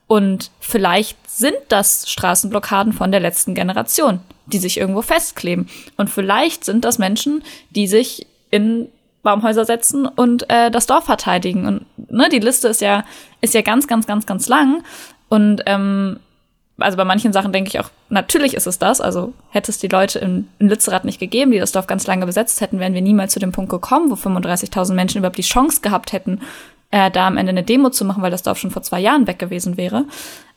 [0.06, 5.68] Und vielleicht sind das Straßenblockaden von der letzten Generation, die sich irgendwo festkleben.
[5.96, 8.88] Und vielleicht sind das Menschen, die sich in
[9.22, 11.66] Baumhäuser setzen und äh, das Dorf verteidigen.
[11.66, 13.04] Und ne, die Liste ist ja,
[13.40, 14.82] ist ja ganz, ganz, ganz, ganz lang.
[15.28, 16.18] Und ähm,
[16.78, 19.00] also bei manchen Sachen denke ich auch, natürlich ist es das.
[19.00, 22.26] Also hätte es die Leute in, in Lützerath nicht gegeben, die das Dorf ganz lange
[22.26, 25.80] besetzt hätten, wären wir niemals zu dem Punkt gekommen, wo 35.000 Menschen überhaupt die Chance
[25.82, 26.40] gehabt hätten,
[26.90, 29.26] äh, da am Ende eine Demo zu machen, weil das Dorf schon vor zwei Jahren
[29.26, 30.06] weg gewesen wäre.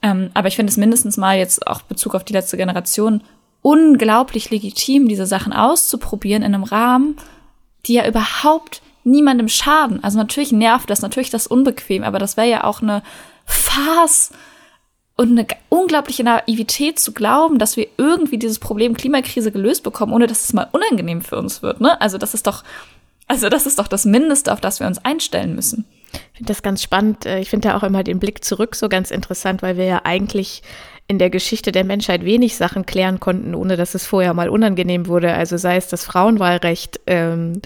[0.01, 3.21] Ähm, aber ich finde es mindestens mal jetzt auch Bezug auf die letzte Generation
[3.61, 7.15] unglaublich legitim, diese Sachen auszuprobieren in einem Rahmen,
[7.85, 10.03] die ja überhaupt niemandem schaden.
[10.03, 13.03] Also natürlich nervt das, natürlich das unbequem, aber das wäre ja auch eine
[13.45, 14.31] Farce
[15.15, 20.27] und eine unglaubliche Naivität zu glauben, dass wir irgendwie dieses Problem Klimakrise gelöst bekommen, ohne
[20.27, 21.81] dass es mal unangenehm für uns wird.
[21.81, 21.99] Ne?
[22.01, 22.63] Also das ist doch,
[23.27, 25.85] also das ist doch das Mindeste, auf das wir uns einstellen müssen.
[26.13, 27.25] Ich finde das ganz spannend.
[27.25, 30.01] Äh, ich finde da auch immer den Blick zurück so ganz interessant, weil wir ja
[30.03, 30.63] eigentlich
[31.07, 35.07] in der Geschichte der Menschheit wenig Sachen klären konnten, ohne dass es vorher mal unangenehm
[35.07, 35.33] wurde.
[35.33, 37.61] Also sei es das Frauenwahlrecht ähm,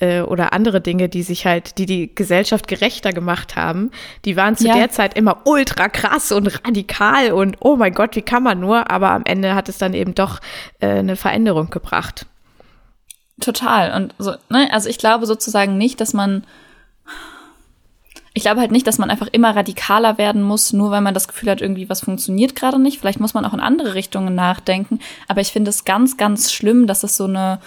[0.00, 3.90] äh, oder andere Dinge, die sich halt, die die Gesellschaft gerechter gemacht haben.
[4.24, 4.74] Die waren zu ja.
[4.74, 8.90] der Zeit immer ultra krass und radikal und oh mein Gott, wie kann man nur?
[8.90, 10.40] Aber am Ende hat es dann eben doch
[10.80, 12.26] äh, eine Veränderung gebracht.
[13.40, 13.94] Total.
[13.94, 16.44] Und so, ne, also ich glaube sozusagen nicht, dass man
[18.38, 21.26] ich glaube halt nicht, dass man einfach immer radikaler werden muss, nur weil man das
[21.26, 23.00] Gefühl hat, irgendwie was funktioniert gerade nicht.
[23.00, 25.00] Vielleicht muss man auch in andere Richtungen nachdenken.
[25.26, 27.58] Aber ich finde es ganz, ganz schlimm, dass es so eine,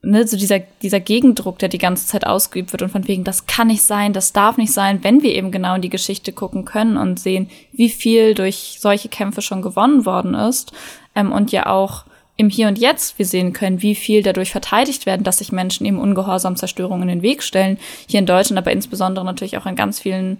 [0.00, 3.44] ne, so dieser, dieser Gegendruck, der die ganze Zeit ausgeübt wird und von wegen, das
[3.44, 6.64] kann nicht sein, das darf nicht sein, wenn wir eben genau in die Geschichte gucken
[6.64, 10.72] können und sehen, wie viel durch solche Kämpfe schon gewonnen worden ist.
[11.14, 12.04] Ähm, und ja auch
[12.38, 15.84] im Hier und Jetzt wir sehen können, wie viel dadurch verteidigt werden, dass sich Menschen
[15.84, 17.78] eben ungehorsam Zerstörungen in den Weg stellen.
[18.06, 20.38] Hier in Deutschland, aber insbesondere natürlich auch in ganz vielen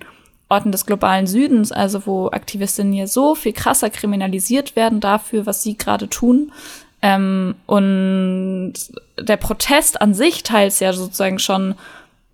[0.49, 5.65] Orten des globalen Südens, also wo Aktivistinnen hier so viel krasser kriminalisiert werden dafür, was
[5.65, 6.53] sie gerade tun.
[7.03, 8.75] Ähm, und
[9.21, 11.75] der Protest an sich teils ja sozusagen schon,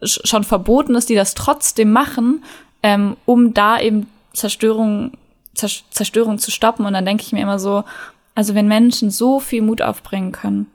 [0.03, 2.45] schon verboten ist, die das trotzdem machen,
[2.83, 5.13] ähm, um da eben Zerstörung,
[5.55, 6.85] Zerstörung zu stoppen.
[6.85, 7.85] Und dann denke ich mir immer so,
[8.35, 10.67] also wenn Menschen so viel Mut aufbringen können,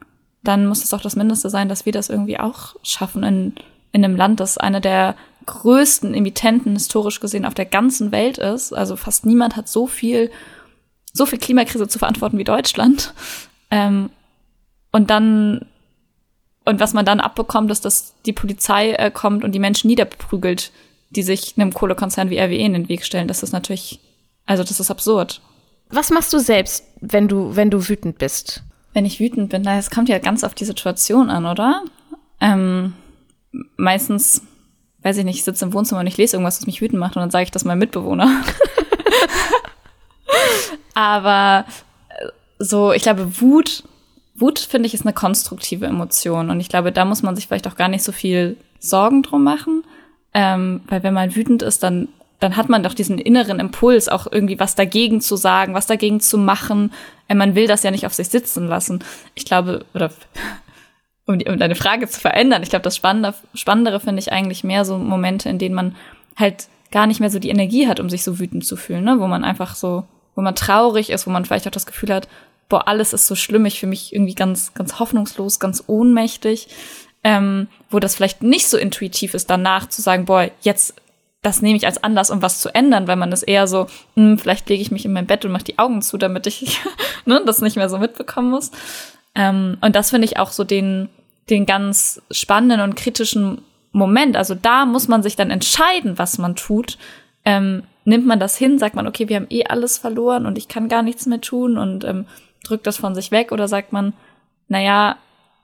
[0.42, 3.54] dann muss es auch das Mindeste sein, dass wir das irgendwie auch schaffen in,
[3.92, 8.72] in einem Land, das eine der größten Emittenten historisch gesehen auf der ganzen Welt ist.
[8.72, 10.30] Also fast niemand hat so viel,
[11.12, 13.14] so viel Klimakrise zu verantworten wie Deutschland.
[13.72, 14.10] Ähm,
[14.90, 15.64] und dann,
[16.64, 20.72] und was man dann abbekommt, ist, dass die Polizei äh, kommt und die Menschen niederprügelt,
[21.10, 23.28] die sich einem Kohlekonzern wie RWE in den Weg stellen.
[23.28, 24.00] Das ist natürlich,
[24.44, 25.40] also das ist absurd.
[25.90, 28.62] Was machst du selbst, wenn du, wenn du wütend bist?
[28.92, 31.82] Wenn ich wütend bin, es kommt ja ganz auf die Situation an, oder?
[32.40, 32.94] Ähm,
[33.76, 34.42] meistens,
[35.02, 37.16] weiß ich nicht, ich sitze im Wohnzimmer und ich lese irgendwas, was mich wütend macht
[37.16, 38.28] und dann sage ich das meinem Mitbewohner.
[40.94, 41.64] Aber
[42.08, 42.26] äh,
[42.58, 43.84] so, ich glaube, Wut,
[44.34, 47.66] Wut finde ich ist eine konstruktive Emotion und ich glaube, da muss man sich vielleicht
[47.66, 49.82] auch gar nicht so viel Sorgen drum machen,
[50.34, 52.08] ähm, weil wenn man wütend ist, dann
[52.40, 56.20] dann hat man doch diesen inneren Impuls, auch irgendwie was dagegen zu sagen, was dagegen
[56.20, 56.92] zu machen.
[57.28, 59.04] Äh, man will das ja nicht auf sich sitzen lassen.
[59.34, 60.10] Ich glaube, oder
[61.26, 64.64] um, die, um deine Frage zu verändern, ich glaube, das Spannende, Spannendere finde ich eigentlich
[64.64, 65.94] mehr so Momente, in denen man
[66.36, 69.20] halt gar nicht mehr so die Energie hat, um sich so wütend zu fühlen, ne?
[69.20, 72.26] wo man einfach so, wo man traurig ist, wo man vielleicht auch das Gefühl hat,
[72.68, 76.68] boah, alles ist so schlimm, ich fühle mich irgendwie ganz, ganz hoffnungslos, ganz ohnmächtig.
[77.22, 80.94] Ähm, wo das vielleicht nicht so intuitiv ist, danach zu sagen, boah, jetzt
[81.42, 84.38] das nehme ich als Anlass, um was zu ändern, weil man das eher so, hm,
[84.38, 86.78] vielleicht lege ich mich in mein Bett und mache die Augen zu, damit ich
[87.24, 88.70] ne, das nicht mehr so mitbekommen muss.
[89.34, 91.08] Ähm, und das finde ich auch so den,
[91.48, 94.36] den ganz spannenden und kritischen Moment.
[94.36, 96.98] Also da muss man sich dann entscheiden, was man tut.
[97.44, 100.68] Ähm, nimmt man das hin, sagt man, okay, wir haben eh alles verloren und ich
[100.68, 102.26] kann gar nichts mehr tun und ähm,
[102.64, 104.12] drückt das von sich weg oder sagt man,
[104.68, 105.16] naja,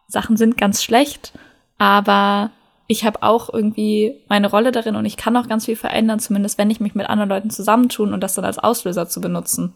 [0.09, 1.33] Sachen sind ganz schlecht,
[1.79, 2.51] aber
[2.87, 6.59] ich habe auch irgendwie meine Rolle darin und ich kann auch ganz viel verändern, zumindest
[6.59, 9.75] wenn ich mich mit anderen Leuten zusammentun und das dann als Auslöser zu benutzen.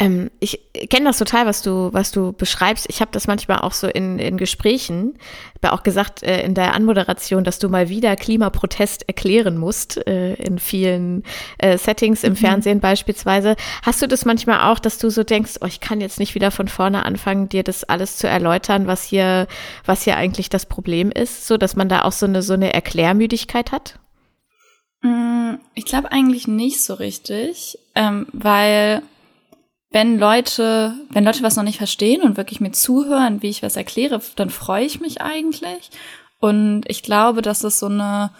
[0.00, 0.58] Ähm, ich
[0.88, 2.86] kenne das total, was du, was du beschreibst.
[2.88, 5.18] Ich habe das manchmal auch so in, in Gesprächen.
[5.54, 10.04] Ich habe auch gesagt äh, in der Anmoderation, dass du mal wieder Klimaprotest erklären musst,
[10.06, 11.22] äh, in vielen
[11.58, 12.36] äh, Settings, im mhm.
[12.36, 13.56] Fernsehen beispielsweise.
[13.82, 16.50] Hast du das manchmal auch, dass du so denkst, oh, ich kann jetzt nicht wieder
[16.50, 19.48] von vorne anfangen, dir das alles zu erläutern, was hier,
[19.84, 22.72] was hier eigentlich das Problem ist, so dass man da auch so eine, so eine
[22.72, 23.98] Erklärmüdigkeit hat?
[25.02, 29.02] Mm, ich glaube eigentlich nicht so richtig, ähm, weil
[29.90, 33.76] wenn Leute, wenn Leute was noch nicht verstehen und wirklich mir zuhören, wie ich was
[33.76, 35.90] erkläre, dann freue ich mich eigentlich.
[36.38, 38.30] Und ich glaube, dass es so eine,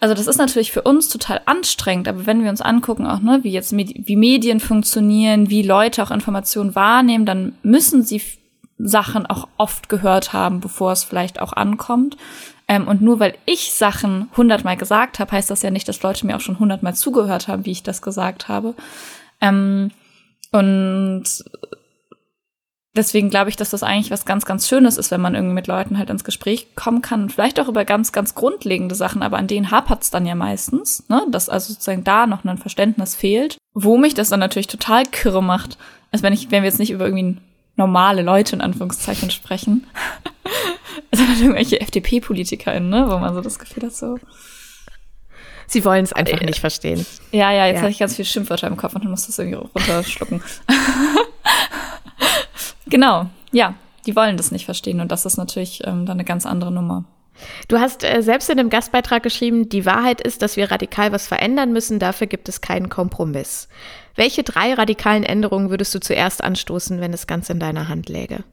[0.00, 3.40] also das ist natürlich für uns total anstrengend, aber wenn wir uns angucken auch, ne,
[3.42, 8.20] wie jetzt wie Medien funktionieren, wie Leute auch Informationen wahrnehmen, dann müssen sie
[8.78, 12.16] Sachen auch oft gehört haben, bevor es vielleicht auch ankommt.
[12.66, 16.26] Ähm, und nur weil ich Sachen hundertmal gesagt habe, heißt das ja nicht, dass Leute
[16.26, 18.74] mir auch schon hundertmal zugehört haben, wie ich das gesagt habe.
[19.40, 19.92] Ähm,
[20.52, 21.24] und
[22.94, 25.66] deswegen glaube ich, dass das eigentlich was ganz, ganz Schönes ist, wenn man irgendwie mit
[25.66, 27.30] Leuten halt ins Gespräch kommen kann.
[27.30, 31.08] Vielleicht auch über ganz, ganz grundlegende Sachen, aber an denen hapert es dann ja meistens,
[31.08, 31.22] ne?
[31.30, 33.56] Dass also sozusagen da noch ein Verständnis fehlt.
[33.74, 35.78] Wo mich das dann natürlich total kirre macht,
[36.10, 37.38] als wenn ich, wenn wir jetzt nicht über irgendwie
[37.76, 39.86] normale Leute in Anführungszeichen sprechen,
[41.12, 43.06] sondern irgendwelche FDP-PolitikerInnen, ne?
[43.08, 44.18] Wo man so das Gefühl hat, so,
[45.72, 47.06] Sie wollen es einfach äh, nicht verstehen.
[47.30, 47.82] Ja, ja, jetzt ja.
[47.82, 50.42] habe ich ganz viel Schimpfwörter im Kopf und muss das irgendwie runterschlucken.
[52.86, 53.72] genau, ja,
[54.04, 57.06] die wollen das nicht verstehen und das ist natürlich ähm, dann eine ganz andere Nummer.
[57.68, 61.26] Du hast äh, selbst in dem Gastbeitrag geschrieben, die Wahrheit ist, dass wir radikal was
[61.26, 63.68] verändern müssen, dafür gibt es keinen Kompromiss.
[64.14, 68.44] Welche drei radikalen Änderungen würdest du zuerst anstoßen, wenn es ganz in deiner Hand läge?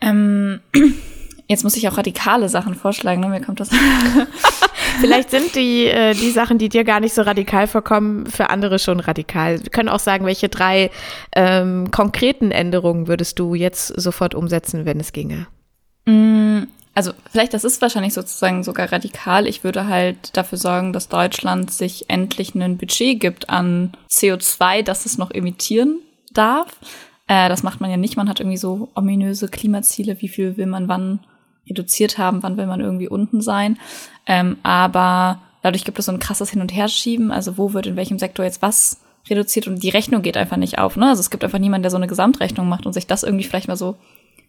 [0.00, 0.60] Ähm,
[1.46, 3.28] Jetzt muss ich auch radikale Sachen vorschlagen, ne?
[3.28, 3.68] mir kommt das.
[5.00, 8.78] Vielleicht sind die, äh, die Sachen, die dir gar nicht so radikal vorkommen, für andere
[8.78, 9.62] schon radikal.
[9.62, 10.90] Wir können auch sagen, welche drei
[11.34, 15.46] ähm, konkreten Änderungen würdest du jetzt sofort umsetzen, wenn es ginge?
[16.06, 16.62] Mm,
[16.94, 19.46] also vielleicht, das ist wahrscheinlich sozusagen sogar radikal.
[19.46, 25.04] Ich würde halt dafür sorgen, dass Deutschland sich endlich ein Budget gibt an CO2, das
[25.04, 25.98] es noch emittieren
[26.32, 26.68] darf.
[27.26, 28.16] Äh, das macht man ja nicht.
[28.16, 30.20] Man hat irgendwie so ominöse Klimaziele.
[30.20, 31.20] Wie viel will man wann
[31.68, 33.78] reduziert haben, wann will man irgendwie unten sein.
[34.26, 37.96] Ähm, aber dadurch gibt es so ein krasses Hin- und Herschieben, also wo wird in
[37.96, 40.96] welchem Sektor jetzt was reduziert und die Rechnung geht einfach nicht auf.
[40.96, 41.08] Ne?
[41.08, 43.68] Also es gibt einfach niemanden, der so eine Gesamtrechnung macht und sich das irgendwie vielleicht
[43.68, 43.96] mal so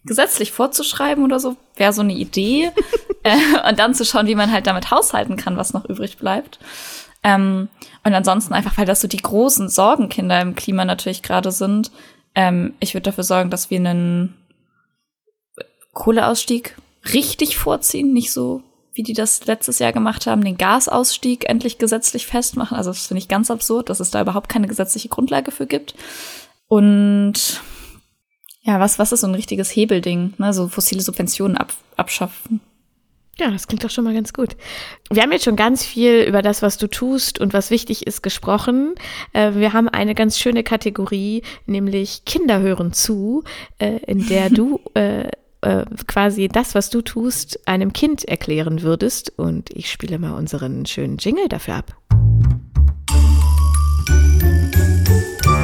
[0.03, 2.71] gesetzlich vorzuschreiben oder so, wäre so eine Idee.
[3.23, 6.59] äh, und dann zu schauen, wie man halt damit haushalten kann, was noch übrig bleibt.
[7.23, 7.69] Ähm,
[8.03, 11.91] und ansonsten einfach, weil das so die großen Sorgenkinder im Klima natürlich gerade sind,
[12.35, 14.35] ähm, ich würde dafür sorgen, dass wir einen
[15.93, 16.75] Kohleausstieg
[17.13, 18.63] richtig vorziehen, nicht so
[18.95, 22.77] wie die das letztes Jahr gemacht haben, den Gasausstieg endlich gesetzlich festmachen.
[22.77, 25.95] Also das finde ich ganz absurd, dass es da überhaupt keine gesetzliche Grundlage für gibt.
[26.67, 27.61] Und
[28.63, 30.33] ja, was, was ist so ein richtiges Hebelding?
[30.37, 30.53] Ne?
[30.53, 32.61] So fossile Subventionen ab, abschaffen.
[33.37, 34.55] Ja, das klingt doch schon mal ganz gut.
[35.11, 38.23] Wir haben jetzt schon ganz viel über das, was du tust und was wichtig ist,
[38.23, 38.95] gesprochen.
[39.33, 43.43] Äh, wir haben eine ganz schöne Kategorie, nämlich Kinder hören zu,
[43.77, 44.79] äh, in der du
[45.65, 49.33] äh, quasi das, was du tust, einem Kind erklären würdest.
[49.37, 51.97] Und ich spiele mal unseren schönen Jingle dafür ab.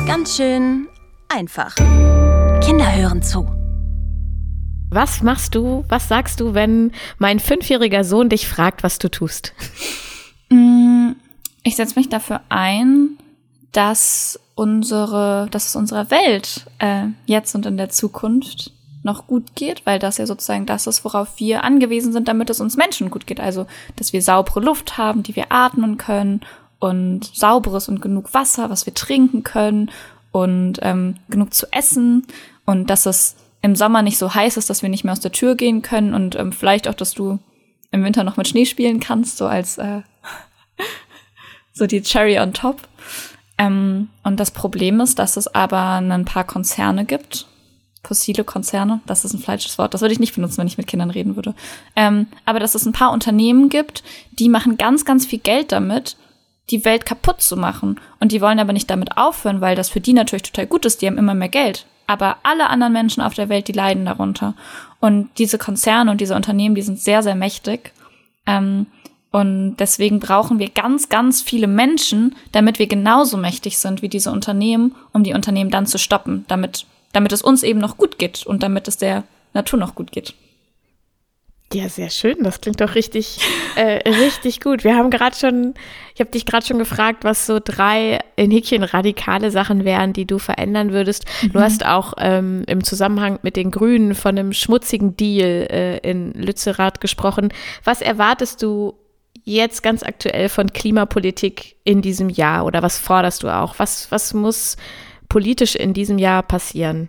[0.08, 0.88] Ganz schön
[1.30, 1.76] einfach.
[1.76, 3.48] Kinder hören zu.
[4.90, 9.54] Was machst du, was sagst du, wenn mein fünfjähriger Sohn dich fragt, was du tust?
[10.50, 11.12] Mm,
[11.64, 13.18] ich setze mich dafür ein,
[13.72, 19.86] dass unsere, dass es unserer Welt äh, jetzt und in der Zukunft noch gut geht,
[19.86, 23.28] weil das ja sozusagen das ist, worauf wir angewiesen sind, damit es uns Menschen gut
[23.28, 23.40] geht.
[23.40, 26.42] Also, dass wir saubere Luft haben, die wir atmen können
[26.80, 29.92] und sauberes und genug Wasser, was wir trinken können
[30.32, 32.26] und ähm, genug zu essen
[32.66, 35.32] und dass es im Sommer nicht so heiß ist, dass wir nicht mehr aus der
[35.32, 37.40] Tür gehen können und ähm, vielleicht auch, dass du
[37.92, 40.02] im Winter noch mit Schnee spielen kannst, so als äh,
[41.74, 42.88] so die Cherry on top.
[43.58, 47.48] Ähm, und das Problem ist, dass es aber ein paar Konzerne gibt,
[48.04, 50.88] fossile Konzerne, das ist ein falsches Wort, das würde ich nicht benutzen, wenn ich mit
[50.88, 51.54] Kindern reden würde.
[51.96, 56.18] Ähm, aber dass es ein paar Unternehmen gibt, die machen ganz, ganz viel Geld damit,
[56.70, 58.00] die Welt kaputt zu machen.
[58.20, 61.02] Und die wollen aber nicht damit aufhören, weil das für die natürlich total gut ist,
[61.02, 61.86] die haben immer mehr Geld.
[62.08, 64.56] Aber alle anderen Menschen auf der Welt, die leiden darunter.
[65.00, 67.94] Und diese Konzerne und diese Unternehmen, die sind sehr, sehr mächtig.
[68.46, 68.88] Ähm,
[69.32, 74.32] und deswegen brauchen wir ganz, ganz viele Menschen, damit wir genauso mächtig sind wie diese
[74.32, 78.46] Unternehmen, um die Unternehmen dann zu stoppen, damit damit es uns eben noch gut geht
[78.46, 80.34] und damit es der Natur noch gut geht.
[81.74, 82.44] Ja, sehr schön.
[82.44, 83.40] Das klingt doch richtig,
[83.76, 84.84] äh, richtig gut.
[84.84, 85.74] Wir haben gerade schon,
[86.14, 90.26] ich habe dich gerade schon gefragt, was so drei in Häkchen radikale Sachen wären, die
[90.26, 91.26] du verändern würdest.
[91.42, 91.54] Mhm.
[91.54, 96.34] Du hast auch ähm, im Zusammenhang mit den Grünen von einem schmutzigen Deal äh, in
[96.34, 97.54] Lützerath gesprochen.
[97.84, 98.96] Was erwartest du
[99.44, 103.80] jetzt ganz aktuell von Klimapolitik in diesem Jahr oder was forderst du auch?
[103.80, 104.76] Was, was muss
[105.32, 107.08] politisch in diesem Jahr passieren?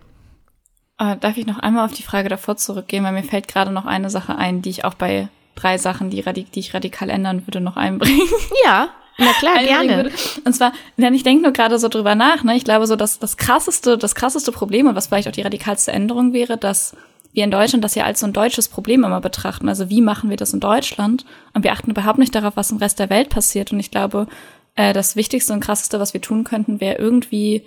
[0.97, 3.85] Äh, darf ich noch einmal auf die Frage davor zurückgehen, weil mir fällt gerade noch
[3.85, 7.59] eine Sache ein, die ich auch bei drei Sachen, die, die ich radikal ändern würde,
[7.59, 8.21] noch einbringen.
[8.65, 10.09] Ja, na klar, gerne.
[10.45, 12.55] Und zwar, denn ich denke nur gerade so drüber nach, ne?
[12.55, 15.91] Ich glaube so, dass das krasseste, das krasseste Problem und was vielleicht auch die radikalste
[15.91, 16.95] Änderung wäre, dass
[17.33, 19.67] wir in Deutschland das ja als so ein deutsches Problem immer betrachten.
[19.67, 21.25] Also wie machen wir das in Deutschland?
[21.53, 23.73] Und wir achten überhaupt nicht darauf, was im Rest der Welt passiert.
[23.73, 24.27] Und ich glaube,
[24.75, 27.63] äh, das Wichtigste und krasseste, was wir tun könnten, wäre irgendwie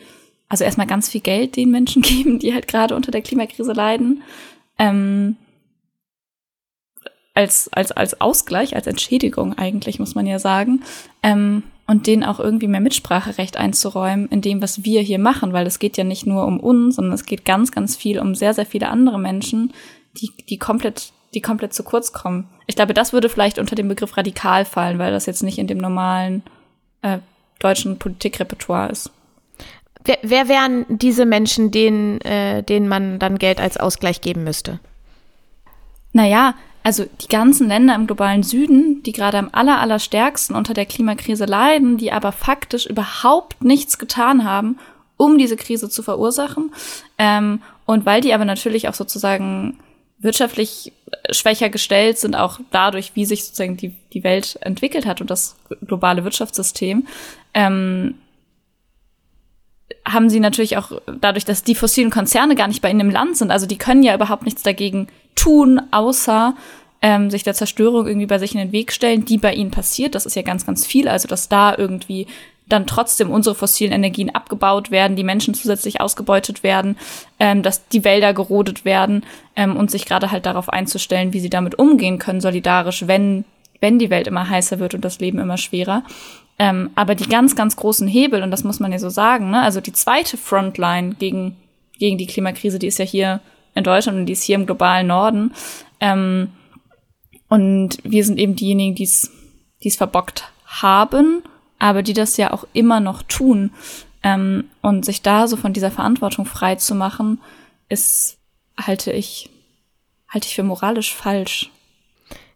[0.49, 4.23] also erstmal ganz viel Geld den Menschen geben, die halt gerade unter der Klimakrise leiden.
[4.79, 5.37] Ähm,
[7.35, 10.83] als, als, als Ausgleich, als Entschädigung eigentlich, muss man ja sagen.
[11.23, 15.67] Ähm, und denen auch irgendwie mehr Mitspracherecht einzuräumen in dem, was wir hier machen, weil
[15.67, 18.55] es geht ja nicht nur um uns, sondern es geht ganz, ganz viel um sehr,
[18.55, 19.73] sehr viele andere Menschen,
[20.17, 22.49] die, die komplett, die komplett zu kurz kommen.
[22.67, 25.69] Ich glaube, das würde vielleicht unter den Begriff radikal fallen, weil das jetzt nicht in
[25.69, 26.43] dem normalen
[27.03, 27.19] äh,
[27.61, 29.13] deutschen Politikrepertoire ist.
[30.07, 34.79] Wer, wer wären diese Menschen, denen, äh, denen man dann Geld als Ausgleich geben müsste?
[36.13, 40.87] Naja, also die ganzen Länder im globalen Süden, die gerade am aller, allerstärksten unter der
[40.87, 44.79] Klimakrise leiden, die aber faktisch überhaupt nichts getan haben,
[45.17, 46.73] um diese Krise zu verursachen.
[47.19, 49.79] Ähm, und weil die aber natürlich auch sozusagen
[50.19, 50.93] wirtschaftlich
[51.31, 55.57] schwächer gestellt sind, auch dadurch, wie sich sozusagen die, die Welt entwickelt hat und das
[55.85, 57.07] globale Wirtschaftssystem,
[57.53, 58.15] ähm,
[60.07, 63.37] haben sie natürlich auch dadurch, dass die fossilen Konzerne gar nicht bei ihnen im Land
[63.37, 66.55] sind, also die können ja überhaupt nichts dagegen tun, außer
[67.03, 70.15] ähm, sich der Zerstörung irgendwie bei sich in den Weg stellen, die bei ihnen passiert.
[70.15, 71.09] Das ist ja ganz, ganz viel.
[71.09, 72.27] Also dass da irgendwie
[72.69, 76.97] dann trotzdem unsere fossilen Energien abgebaut werden, die Menschen zusätzlich ausgebeutet werden,
[77.39, 81.51] ähm, dass die Wälder gerodet werden ähm, und sich gerade halt darauf einzustellen, wie sie
[81.51, 83.45] damit umgehen können, solidarisch, wenn
[83.81, 86.03] wenn die Welt immer heißer wird und das Leben immer schwerer.
[86.59, 89.63] Ähm, aber die ganz, ganz großen Hebel, und das muss man ja so sagen, ne,
[89.63, 91.57] also die zweite Frontline gegen,
[91.99, 93.41] gegen die Klimakrise, die ist ja hier
[93.75, 95.53] in Deutschland und die ist hier im globalen Norden.
[96.01, 96.49] Ähm,
[97.49, 101.43] und wir sind eben diejenigen, die es verbockt haben,
[101.79, 103.71] aber die das ja auch immer noch tun.
[104.23, 107.41] Ähm, und sich da so von dieser Verantwortung frei zu machen,
[107.89, 108.39] ist,
[108.79, 109.51] halte ich,
[110.29, 111.71] halte ich für moralisch falsch.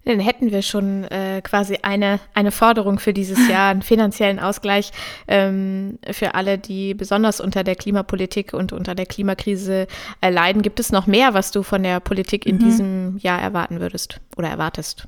[0.05, 4.93] Dann hätten wir schon äh, quasi eine, eine Forderung für dieses Jahr, einen finanziellen Ausgleich
[5.29, 9.87] ähm, für alle, die besonders unter der Klimapolitik und unter der Klimakrise
[10.21, 10.63] äh, leiden.
[10.63, 12.61] Gibt es noch mehr, was du von der Politik in mhm.
[12.61, 15.07] diesem Jahr erwarten würdest oder erwartest?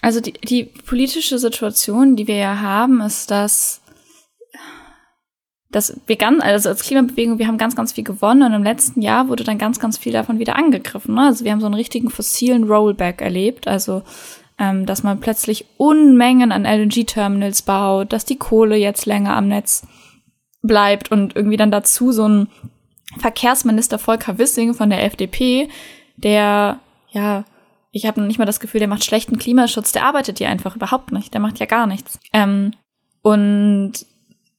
[0.00, 3.80] Also die, die politische Situation, die wir ja haben, ist, dass
[5.74, 9.02] dass wir ganz, also als Klimabewegung, wir haben ganz, ganz viel gewonnen und im letzten
[9.02, 11.14] Jahr wurde dann ganz, ganz viel davon wieder angegriffen.
[11.14, 11.22] Ne?
[11.22, 14.02] Also wir haben so einen richtigen fossilen Rollback erlebt, also
[14.58, 19.84] ähm, dass man plötzlich Unmengen an LNG-Terminals baut, dass die Kohle jetzt länger am Netz
[20.62, 22.48] bleibt und irgendwie dann dazu so ein
[23.18, 25.68] Verkehrsminister Volker Wissing von der FDP,
[26.16, 26.78] der
[27.10, 27.44] ja
[27.90, 31.12] ich habe nicht mal das Gefühl, der macht schlechten Klimaschutz, der arbeitet hier einfach überhaupt
[31.12, 32.18] nicht, der macht ja gar nichts.
[32.32, 32.72] Ähm,
[33.22, 33.92] und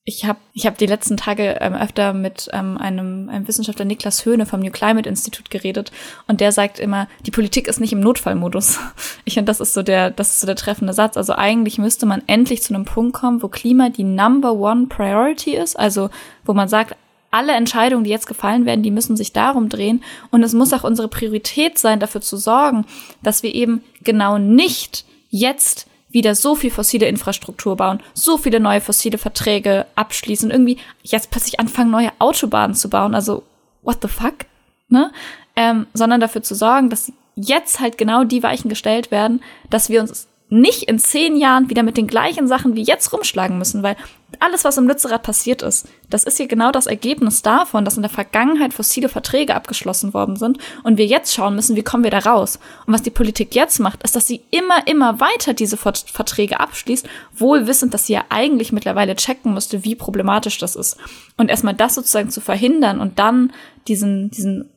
[0.07, 4.23] ich habe ich hab die letzten Tage ähm, öfter mit ähm, einem, einem Wissenschaftler Niklas
[4.23, 5.91] Höhne vom New Climate Institute geredet
[6.27, 8.79] und der sagt immer, die Politik ist nicht im Notfallmodus.
[9.27, 11.17] Ich finde, das ist so der, das ist so der treffende Satz.
[11.17, 15.55] Also eigentlich müsste man endlich zu einem Punkt kommen, wo Klima die Number One Priority
[15.55, 16.11] ist, also
[16.45, 16.95] wo man sagt,
[17.31, 20.03] alle Entscheidungen, die jetzt gefallen werden, die müssen sich darum drehen.
[20.29, 22.85] Und es muss auch unsere Priorität sein, dafür zu sorgen,
[23.23, 28.79] dass wir eben genau nicht jetzt wieder so viel fossile Infrastruktur bauen, so viele neue
[28.79, 33.13] fossile Verträge abschließen, irgendwie jetzt plötzlich anfangen, neue Autobahnen zu bauen.
[33.13, 33.43] Also,
[33.83, 34.45] what the fuck?
[34.87, 35.11] Ne?
[35.57, 39.99] Ähm, sondern dafür zu sorgen, dass jetzt halt genau die Weichen gestellt werden, dass wir
[39.99, 43.95] uns nicht in zehn Jahren wieder mit den gleichen Sachen wie jetzt rumschlagen müssen, weil
[44.39, 48.03] alles, was im Lützerath passiert ist, das ist hier genau das Ergebnis davon, dass in
[48.03, 52.11] der Vergangenheit fossile Verträge abgeschlossen worden sind und wir jetzt schauen müssen, wie kommen wir
[52.11, 52.59] da raus.
[52.85, 57.07] Und was die Politik jetzt macht, ist, dass sie immer, immer weiter diese Verträge abschließt,
[57.33, 60.97] wohl wissend, dass sie ja eigentlich mittlerweile checken müsste, wie problematisch das ist.
[61.37, 63.51] Und erstmal das sozusagen zu verhindern und dann
[63.87, 64.69] diesen, diesen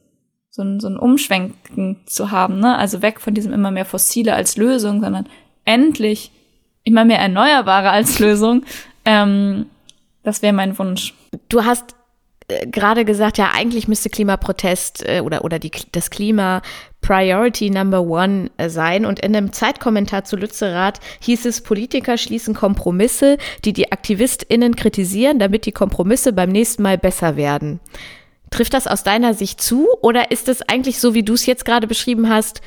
[0.51, 2.77] so ein, so ein Umschwenken zu haben, ne?
[2.77, 5.29] Also weg von diesem immer mehr Fossile als Lösung, sondern
[5.69, 6.33] endlich
[6.83, 8.65] immer mehr Erneuerbare als Lösung.
[9.05, 9.67] Ähm,
[10.25, 11.15] das wäre mein Wunsch.
[11.49, 11.95] Du hast
[12.49, 16.63] äh, gerade gesagt, ja, eigentlich müsste Klimaprotest äh, oder, oder die, das Klima
[17.03, 19.05] Priority Number One äh, sein.
[19.05, 25.39] Und in einem Zeitkommentar zu Lützerath hieß es, Politiker schließen Kompromisse, die die AktivistInnen kritisieren,
[25.39, 27.81] damit die Kompromisse beim nächsten Mal besser werden.
[28.51, 31.67] Trifft das aus deiner Sicht zu oder ist es eigentlich so, wie du es jetzt
[31.67, 32.63] gerade beschrieben hast,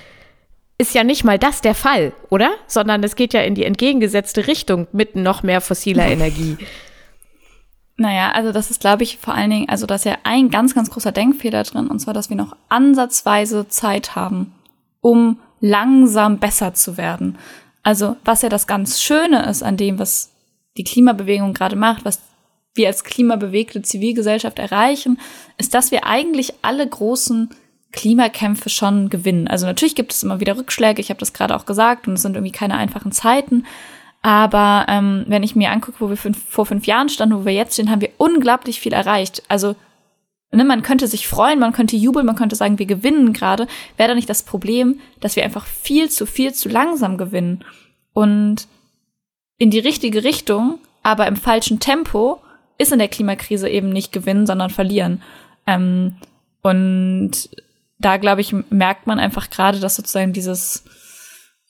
[0.81, 2.55] ist ja nicht mal das der Fall, oder?
[2.65, 6.57] Sondern es geht ja in die entgegengesetzte Richtung mit noch mehr fossiler Energie.
[7.97, 10.73] Naja, also das ist, glaube ich, vor allen Dingen, also da ist ja ein ganz,
[10.73, 14.55] ganz großer Denkfehler drin, und zwar, dass wir noch ansatzweise Zeit haben,
[15.01, 17.37] um langsam besser zu werden.
[17.83, 20.31] Also was ja das ganz Schöne ist an dem, was
[20.77, 22.21] die Klimabewegung gerade macht, was
[22.73, 25.19] wir als klimabewegte Zivilgesellschaft erreichen,
[25.59, 27.49] ist, dass wir eigentlich alle großen
[27.91, 29.47] Klimakämpfe schon gewinnen.
[29.47, 32.21] Also natürlich gibt es immer wieder Rückschläge, ich habe das gerade auch gesagt, und es
[32.21, 33.65] sind irgendwie keine einfachen Zeiten.
[34.21, 37.53] Aber ähm, wenn ich mir angucke, wo wir fünf, vor fünf Jahren standen, wo wir
[37.53, 39.43] jetzt stehen, haben wir unglaublich viel erreicht.
[39.47, 39.75] Also
[40.51, 43.67] ne, man könnte sich freuen, man könnte jubeln, man könnte sagen, wir gewinnen gerade.
[43.97, 47.63] Wäre da nicht das Problem, dass wir einfach viel zu viel zu langsam gewinnen
[48.13, 48.67] und
[49.57, 52.41] in die richtige Richtung, aber im falschen Tempo
[52.77, 55.21] ist in der Klimakrise eben nicht gewinnen, sondern verlieren.
[55.67, 56.15] Ähm,
[56.61, 57.49] und
[58.01, 60.83] da, glaube ich, merkt man einfach gerade, dass sozusagen dieses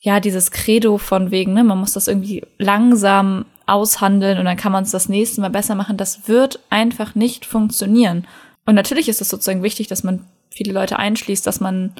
[0.02, 4.72] ja, dieses Credo von wegen, ne, man muss das irgendwie langsam aushandeln und dann kann
[4.72, 8.26] man es das nächste Mal besser machen, das wird einfach nicht funktionieren.
[8.66, 11.92] Und natürlich ist es sozusagen wichtig, dass man viele Leute einschließt, dass man,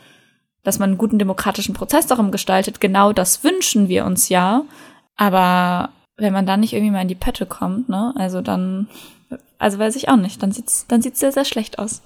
[0.65, 2.81] dass man einen guten demokratischen Prozess darum gestaltet.
[2.81, 4.65] Genau das wünschen wir uns ja.
[5.17, 8.89] Aber wenn man dann nicht irgendwie mal in die Pötte kommt, ne, also dann,
[9.59, 12.03] also weiß ich auch nicht, dann sieht's, dann sieht's sehr, sehr schlecht aus.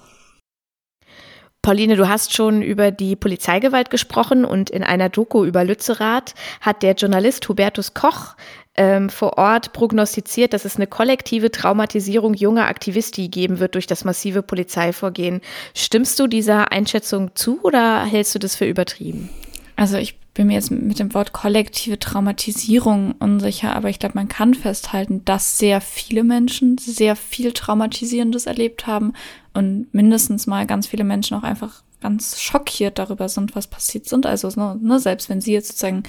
[1.66, 6.84] Pauline, du hast schon über die Polizeigewalt gesprochen und in einer Doku über Lützerath hat
[6.84, 8.36] der Journalist Hubertus Koch
[8.76, 14.04] ähm, vor Ort prognostiziert, dass es eine kollektive Traumatisierung junger Aktivisti geben wird durch das
[14.04, 15.40] massive Polizeivorgehen.
[15.74, 19.28] Stimmst du dieser Einschätzung zu oder hältst du das für übertrieben?
[19.74, 24.28] Also ich bin mir jetzt mit dem Wort kollektive Traumatisierung unsicher, aber ich glaube, man
[24.28, 29.14] kann festhalten, dass sehr viele Menschen sehr viel Traumatisierendes erlebt haben
[29.55, 34.26] und mindestens mal ganz viele Menschen auch einfach ganz schockiert darüber sind, was passiert sind.
[34.26, 36.03] Also ne, selbst wenn sie jetzt sozusagen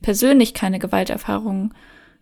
[0.00, 1.74] persönlich keine Gewalterfahrungen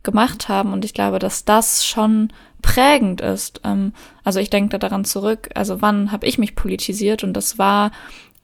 [0.03, 3.61] gemacht haben und ich glaube, dass das schon prägend ist.
[3.63, 3.93] Ähm,
[4.25, 7.93] also ich denke da daran zurück, also wann habe ich mich politisiert und das war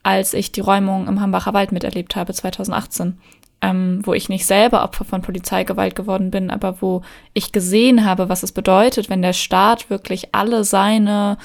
[0.03, 3.19] als ich die Räumung im Hambacher Wald miterlebt habe, 2018.
[3.61, 7.03] Ähm, wo ich nicht selber Opfer von Polizeigewalt geworden bin, aber wo
[7.35, 11.39] ich gesehen habe, was es bedeutet, wenn der Staat wirklich alle seine,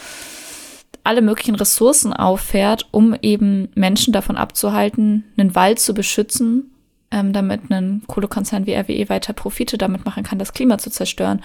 [1.04, 6.72] alle möglichen Ressourcen auffährt, um eben Menschen davon abzuhalten, einen Wald zu beschützen,
[7.10, 11.42] ähm, damit ein Kohlekonzern wie RWE weiter Profite damit machen kann, das Klima zu zerstören.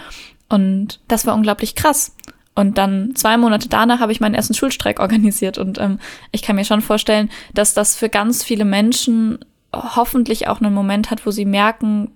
[0.49, 2.15] Und das war unglaublich krass.
[2.59, 5.59] Und dann zwei Monate danach habe ich meinen ersten Schulstreik organisiert.
[5.59, 6.01] Und ähm,
[6.33, 9.39] ich kann mir schon vorstellen, dass das für ganz viele Menschen
[9.73, 12.11] hoffentlich auch einen Moment hat, wo sie merken,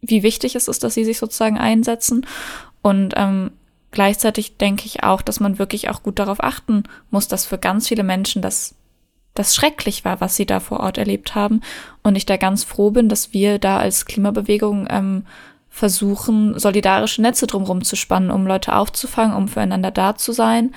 [0.00, 2.26] wie wichtig es ist, dass sie sich sozusagen einsetzen.
[2.80, 3.50] Und ähm,
[3.90, 7.86] gleichzeitig denke ich auch, dass man wirklich auch gut darauf achten muss, dass für ganz
[7.86, 8.76] viele Menschen das
[9.34, 11.60] das schrecklich war, was sie da vor Ort erlebt haben.
[12.02, 15.26] Und ich da ganz froh bin, dass wir da als Klimabewegung ähm,
[15.74, 20.72] versuchen, solidarische Netze drumherum zu spannen, um Leute aufzufangen, um füreinander da zu sein.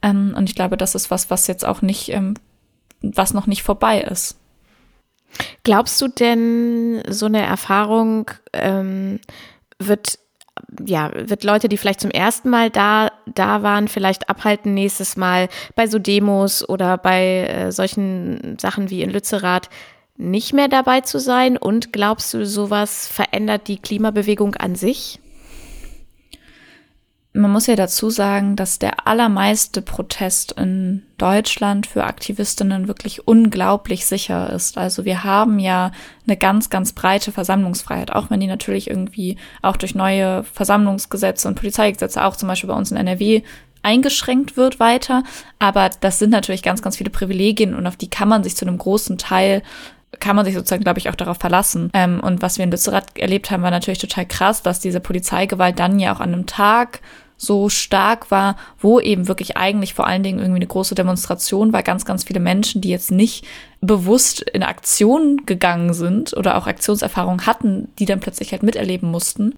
[0.00, 2.32] Ähm, und ich glaube, das ist was, was jetzt auch nicht, ähm,
[3.02, 4.38] was noch nicht vorbei ist.
[5.64, 9.20] Glaubst du denn, so eine Erfahrung ähm,
[9.78, 10.18] wird
[10.84, 15.48] ja, wird Leute, die vielleicht zum ersten Mal da, da waren, vielleicht abhalten, nächstes Mal
[15.76, 19.68] bei so Demos oder bei äh, solchen Sachen wie in Lützerath
[20.18, 21.56] nicht mehr dabei zu sein?
[21.56, 25.20] Und glaubst du, sowas verändert die Klimabewegung an sich?
[27.34, 34.06] Man muss ja dazu sagen, dass der allermeiste Protest in Deutschland für Aktivistinnen wirklich unglaublich
[34.06, 34.76] sicher ist.
[34.76, 35.92] Also wir haben ja
[36.26, 41.54] eine ganz, ganz breite Versammlungsfreiheit, auch wenn die natürlich irgendwie auch durch neue Versammlungsgesetze und
[41.54, 43.42] Polizeigesetze, auch zum Beispiel bei uns in NRW,
[43.82, 45.22] eingeschränkt wird weiter.
[45.58, 48.66] Aber das sind natürlich ganz, ganz viele Privilegien und auf die kann man sich zu
[48.66, 49.62] einem großen Teil
[50.20, 51.90] kann man sich sozusagen, glaube ich, auch darauf verlassen.
[51.94, 55.78] Ähm, und was wir in Lützerath erlebt haben, war natürlich total krass, dass diese Polizeigewalt
[55.78, 57.00] dann ja auch an einem Tag
[57.38, 61.84] so stark war, wo eben wirklich eigentlich vor allen Dingen irgendwie eine große Demonstration war,
[61.84, 63.46] ganz, ganz viele Menschen, die jetzt nicht
[63.80, 69.54] bewusst in Aktion gegangen sind oder auch Aktionserfahrung hatten, die dann plötzlich halt miterleben mussten.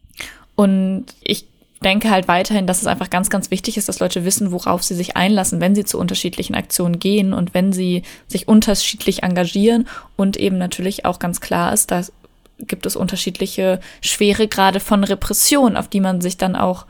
[0.57, 1.47] Und ich
[1.83, 4.95] denke halt weiterhin, dass es einfach ganz, ganz wichtig ist, dass Leute wissen, worauf sie
[4.95, 10.37] sich einlassen, wenn sie zu unterschiedlichen Aktionen gehen und wenn sie sich unterschiedlich engagieren und
[10.37, 12.13] eben natürlich auch ganz klar ist, dass
[12.59, 16.85] gibt es unterschiedliche Schweregrade von Repression, auf die man sich dann auch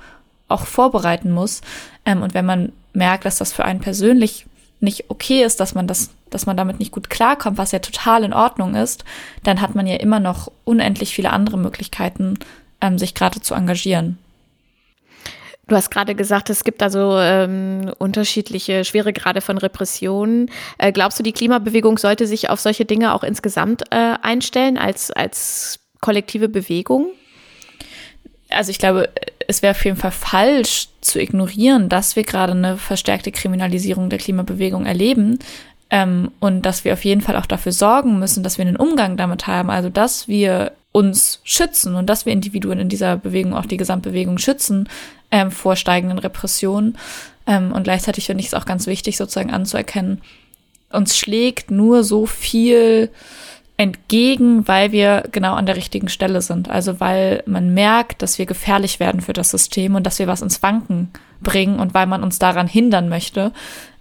[0.48, 1.60] auch vorbereiten muss.
[2.04, 4.46] Ähm, und wenn man merkt, dass das für einen persönlich
[4.80, 8.24] nicht okay ist, dass man das, dass man damit nicht gut klarkommt, was ja total
[8.24, 9.04] in Ordnung ist,
[9.44, 12.38] dann hat man ja immer noch unendlich viele andere Möglichkeiten,
[12.80, 14.18] ähm, sich gerade zu engagieren.
[15.70, 20.50] Du hast gerade gesagt, es gibt also ähm, unterschiedliche Schweregrade von Repressionen.
[20.78, 25.12] Äh, glaubst du, die Klimabewegung sollte sich auf solche Dinge auch insgesamt äh, einstellen als,
[25.12, 27.10] als kollektive Bewegung?
[28.48, 29.10] Also ich glaube,
[29.46, 34.18] es wäre auf jeden Fall falsch zu ignorieren, dass wir gerade eine verstärkte Kriminalisierung der
[34.18, 35.38] Klimabewegung erleben
[35.90, 39.16] ähm, und dass wir auf jeden Fall auch dafür sorgen müssen, dass wir einen Umgang
[39.16, 39.70] damit haben.
[39.70, 44.38] Also dass wir uns schützen und dass wir Individuen in dieser Bewegung, auch die Gesamtbewegung
[44.38, 44.88] schützen
[45.30, 46.98] ähm, vor steigenden Repressionen.
[47.46, 50.20] Ähm, und gleichzeitig finde ich es auch ganz wichtig, sozusagen anzuerkennen,
[50.92, 53.10] uns schlägt nur so viel
[53.76, 56.68] entgegen, weil wir genau an der richtigen Stelle sind.
[56.68, 60.42] Also weil man merkt, dass wir gefährlich werden für das System und dass wir was
[60.42, 61.10] ins Wanken
[61.40, 63.52] bringen und weil man uns daran hindern möchte.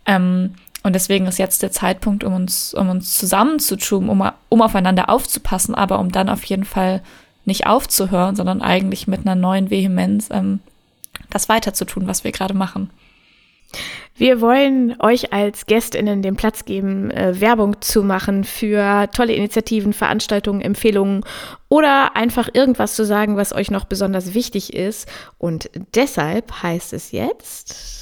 [0.05, 5.09] Ähm, und deswegen ist jetzt der Zeitpunkt, um uns, um uns zusammenzutun, um, um aufeinander
[5.09, 7.01] aufzupassen, aber um dann auf jeden Fall
[7.45, 10.59] nicht aufzuhören, sondern eigentlich mit einer neuen Vehemenz ähm,
[11.29, 12.89] das weiterzutun, was wir gerade machen.
[14.15, 19.93] Wir wollen euch als Gästinnen den Platz geben, äh, Werbung zu machen für tolle Initiativen,
[19.93, 21.23] Veranstaltungen, Empfehlungen
[21.69, 25.07] oder einfach irgendwas zu sagen, was euch noch besonders wichtig ist.
[25.37, 27.98] Und deshalb heißt es jetzt.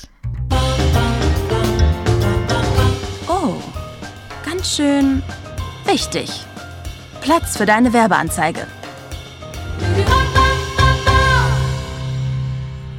[4.57, 5.21] Ganz schön
[5.85, 6.31] wichtig.
[7.21, 8.65] Platz für deine Werbeanzeige.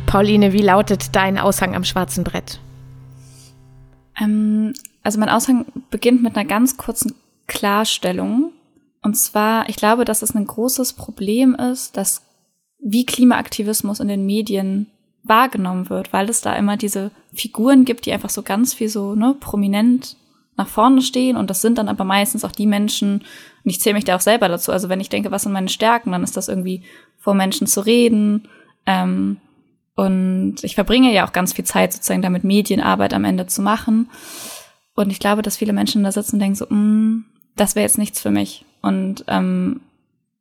[0.06, 2.61] Pauline, wie lautet dein Aushang am schwarzen Brett?
[4.20, 7.16] Ähm, also mein Aushang beginnt mit einer ganz kurzen
[7.48, 8.52] Klarstellung.
[9.02, 12.22] Und zwar, ich glaube, dass es ein großes Problem ist, dass
[12.78, 14.86] wie Klimaaktivismus in den Medien
[15.24, 19.16] wahrgenommen wird, weil es da immer diese Figuren gibt, die einfach so ganz viel so
[19.16, 20.16] ne, prominent
[20.59, 23.24] nach vorne stehen und das sind dann aber meistens auch die Menschen,
[23.64, 25.68] und ich zähle mich da auch selber dazu, also wenn ich denke, was sind meine
[25.68, 26.82] Stärken, dann ist das irgendwie
[27.16, 28.48] vor Menschen zu reden,
[28.84, 29.38] ähm,
[29.98, 34.09] und ich verbringe ja auch ganz viel Zeit sozusagen damit, Medienarbeit am Ende zu machen.
[34.94, 37.24] Und ich glaube, dass viele Menschen da sitzen und denken so, mm,
[37.56, 38.64] das wäre jetzt nichts für mich.
[38.80, 39.80] Und ähm,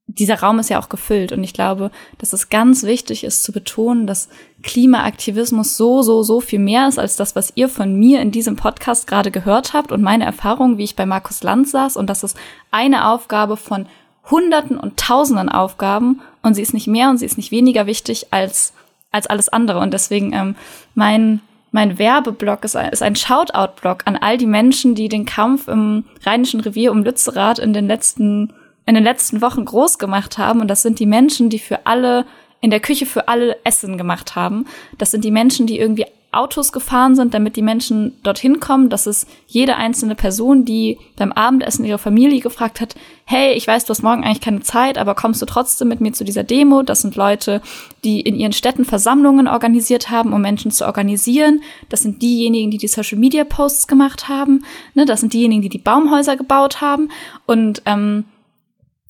[0.05, 1.31] dieser Raum ist ja auch gefüllt.
[1.31, 1.89] Und ich glaube,
[2.19, 4.29] dass es ganz wichtig ist zu betonen, dass
[4.63, 8.55] Klimaaktivismus so, so, so viel mehr ist als das, was ihr von mir in diesem
[8.55, 11.95] Podcast gerade gehört habt und meine Erfahrung, wie ich bei Markus Land saß.
[11.95, 12.37] Und das ist
[12.71, 13.85] eine Aufgabe von
[14.29, 16.21] Hunderten und Tausenden Aufgaben.
[16.41, 18.73] Und sie ist nicht mehr und sie ist nicht weniger wichtig als
[19.11, 19.79] als alles andere.
[19.79, 20.55] Und deswegen ähm,
[20.95, 21.41] mein
[21.71, 26.05] mein Werbeblock ist ein, ist ein Shoutout-Block an all die Menschen, die den Kampf im
[26.25, 28.53] Rheinischen Revier um Lützerath in den letzten
[28.85, 30.61] in den letzten Wochen groß gemacht haben.
[30.61, 32.25] Und das sind die Menschen, die für alle
[32.61, 34.65] in der Küche für alle Essen gemacht haben.
[34.97, 38.89] Das sind die Menschen, die irgendwie Autos gefahren sind, damit die Menschen dorthin kommen.
[38.89, 43.85] Das ist jede einzelne Person, die beim Abendessen ihre Familie gefragt hat, hey, ich weiß,
[43.85, 46.83] du hast morgen eigentlich keine Zeit, aber kommst du trotzdem mit mir zu dieser Demo?
[46.83, 47.61] Das sind Leute,
[48.03, 51.61] die in ihren Städten Versammlungen organisiert haben, um Menschen zu organisieren.
[51.87, 54.63] Das sind diejenigen, die die Social Media Posts gemacht haben.
[54.95, 55.05] Ne?
[55.05, 57.09] Das sind diejenigen, die die Baumhäuser gebaut haben.
[57.45, 58.25] Und ähm,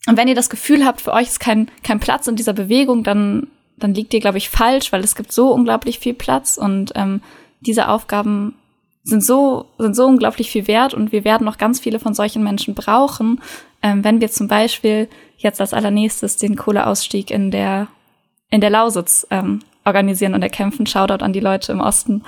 [0.08, 3.04] und wenn ihr das Gefühl habt, für euch ist kein, kein Platz in dieser Bewegung,
[3.04, 3.48] dann
[3.78, 7.22] dann liegt ihr, glaube ich, falsch, weil es gibt so unglaublich viel Platz und ähm,
[7.62, 8.56] diese Aufgaben
[9.04, 12.44] sind so, sind so unglaublich viel wert und wir werden noch ganz viele von solchen
[12.44, 13.42] Menschen brauchen,
[13.82, 17.88] ähm, wenn wir zum Beispiel jetzt als allernächstes den Kohleausstieg in der,
[18.50, 20.88] in der Lausitz ähm, organisieren und erkämpfen.
[20.88, 22.24] Shoutout an die Leute im Osten.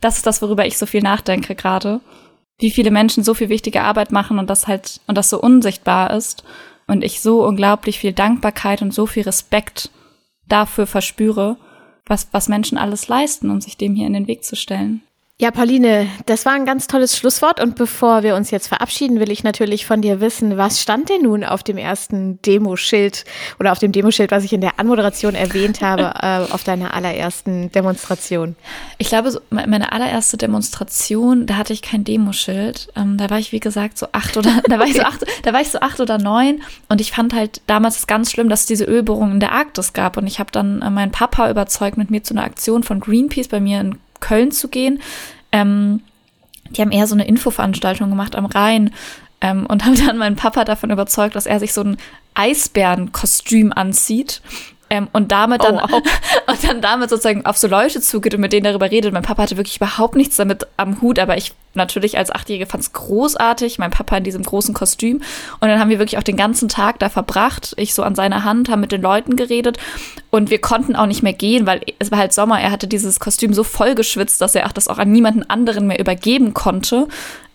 [0.00, 2.00] Das ist das, worüber ich so viel nachdenke gerade.
[2.58, 6.10] Wie viele Menschen so viel wichtige Arbeit machen und das halt, und das so unsichtbar
[6.12, 6.42] ist.
[6.86, 9.90] Und ich so unglaublich viel Dankbarkeit und so viel Respekt
[10.46, 11.56] dafür verspüre,
[12.06, 15.02] was, was Menschen alles leisten, um sich dem hier in den Weg zu stellen.
[15.38, 17.60] Ja, Pauline, das war ein ganz tolles Schlusswort.
[17.60, 21.24] Und bevor wir uns jetzt verabschieden, will ich natürlich von dir wissen, was stand denn
[21.24, 23.26] nun auf dem ersten Demoschild
[23.60, 27.70] oder auf dem Demoschild, was ich in der Anmoderation erwähnt habe, äh, auf deiner allerersten
[27.70, 28.56] Demonstration?
[28.96, 32.88] Ich glaube, so meine allererste Demonstration, da hatte ich kein Demoschild.
[32.96, 35.52] Ähm, da war ich, wie gesagt, so acht oder, da war ich so acht, da
[35.52, 36.62] war ich so acht oder neun.
[36.88, 40.16] Und ich fand halt damals ganz schlimm, dass es diese Ölbohrungen in der Arktis gab.
[40.16, 43.48] Und ich habe dann äh, meinen Papa überzeugt, mit mir zu einer Aktion von Greenpeace
[43.48, 45.00] bei mir in Köln zu gehen.
[45.52, 46.00] Ähm,
[46.70, 48.92] die haben eher so eine Infoveranstaltung gemacht am Rhein
[49.40, 51.96] ähm, und haben dann meinen Papa davon überzeugt, dass er sich so ein
[52.34, 54.42] Eisbärenkostüm anzieht
[54.88, 56.02] ähm, und damit dann oh, wow.
[56.46, 59.12] und dann damit sozusagen auf so Leute zugeht und mit denen darüber redet.
[59.12, 62.82] Mein Papa hatte wirklich überhaupt nichts damit am Hut, aber ich natürlich als Achtjährige fand
[62.82, 63.78] es großartig.
[63.78, 65.22] Mein Papa in diesem großen Kostüm
[65.60, 67.74] und dann haben wir wirklich auch den ganzen Tag da verbracht.
[67.76, 69.78] Ich so an seiner Hand, haben mit den Leuten geredet
[70.30, 72.60] und wir konnten auch nicht mehr gehen, weil es war halt Sommer.
[72.60, 75.88] Er hatte dieses Kostüm so voll geschwitzt, dass er auch das auch an niemanden anderen
[75.88, 77.08] mehr übergeben konnte.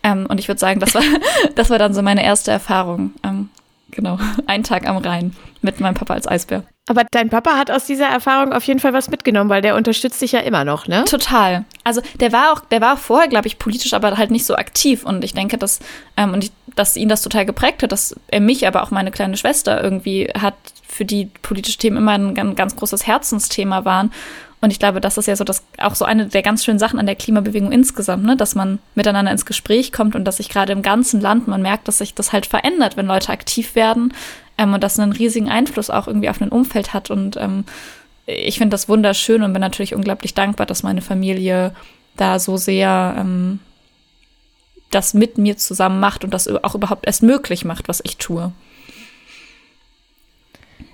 [0.03, 1.03] Ähm, und ich würde sagen, das war,
[1.55, 3.13] das war dann so meine erste Erfahrung.
[3.23, 3.49] Ähm,
[3.91, 4.17] genau,
[4.47, 6.63] ein Tag am Rhein mit meinem Papa als Eisbär.
[6.89, 10.21] Aber dein Papa hat aus dieser Erfahrung auf jeden Fall was mitgenommen, weil der unterstützt
[10.21, 11.05] dich ja immer noch, ne?
[11.05, 11.63] Total.
[11.83, 15.05] Also der war auch, der war vorher, glaube ich, politisch, aber halt nicht so aktiv.
[15.05, 15.79] Und ich denke, dass,
[16.17, 19.11] ähm, und ich, dass ihn das total geprägt hat, dass er mich, aber auch meine
[19.11, 20.55] kleine Schwester irgendwie hat,
[20.87, 24.11] für die politische Themen immer ein, ein ganz großes Herzensthema waren.
[24.61, 26.99] Und ich glaube, das ist ja so das auch so eine der ganz schönen Sachen
[26.99, 28.37] an der Klimabewegung insgesamt, ne?
[28.37, 31.87] dass man miteinander ins Gespräch kommt und dass sich gerade im ganzen Land man merkt,
[31.87, 34.13] dass sich das halt verändert, wenn Leute aktiv werden
[34.59, 37.09] ähm, und das einen riesigen Einfluss auch irgendwie auf ein Umfeld hat.
[37.09, 37.65] Und ähm,
[38.27, 41.73] ich finde das wunderschön und bin natürlich unglaublich dankbar, dass meine Familie
[42.15, 43.59] da so sehr ähm,
[44.91, 48.51] das mit mir zusammen macht und das auch überhaupt erst möglich macht, was ich tue.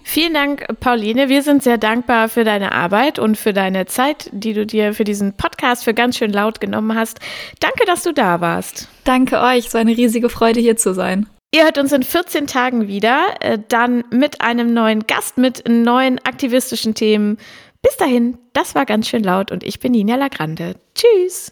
[0.09, 1.27] Vielen Dank, Pauline.
[1.27, 5.03] Wir sind sehr dankbar für deine Arbeit und für deine Zeit, die du dir für
[5.03, 7.19] diesen Podcast für ganz schön laut genommen hast.
[7.59, 8.87] Danke, dass du da warst.
[9.03, 9.69] Danke euch.
[9.69, 11.27] So eine riesige Freude, hier zu sein.
[11.53, 16.19] Ihr hört uns in 14 Tagen wieder, äh, dann mit einem neuen Gast, mit neuen
[16.19, 17.37] aktivistischen Themen.
[17.81, 20.75] Bis dahin, das war ganz schön laut und ich bin Nina Lagrande.
[20.95, 21.51] Tschüss.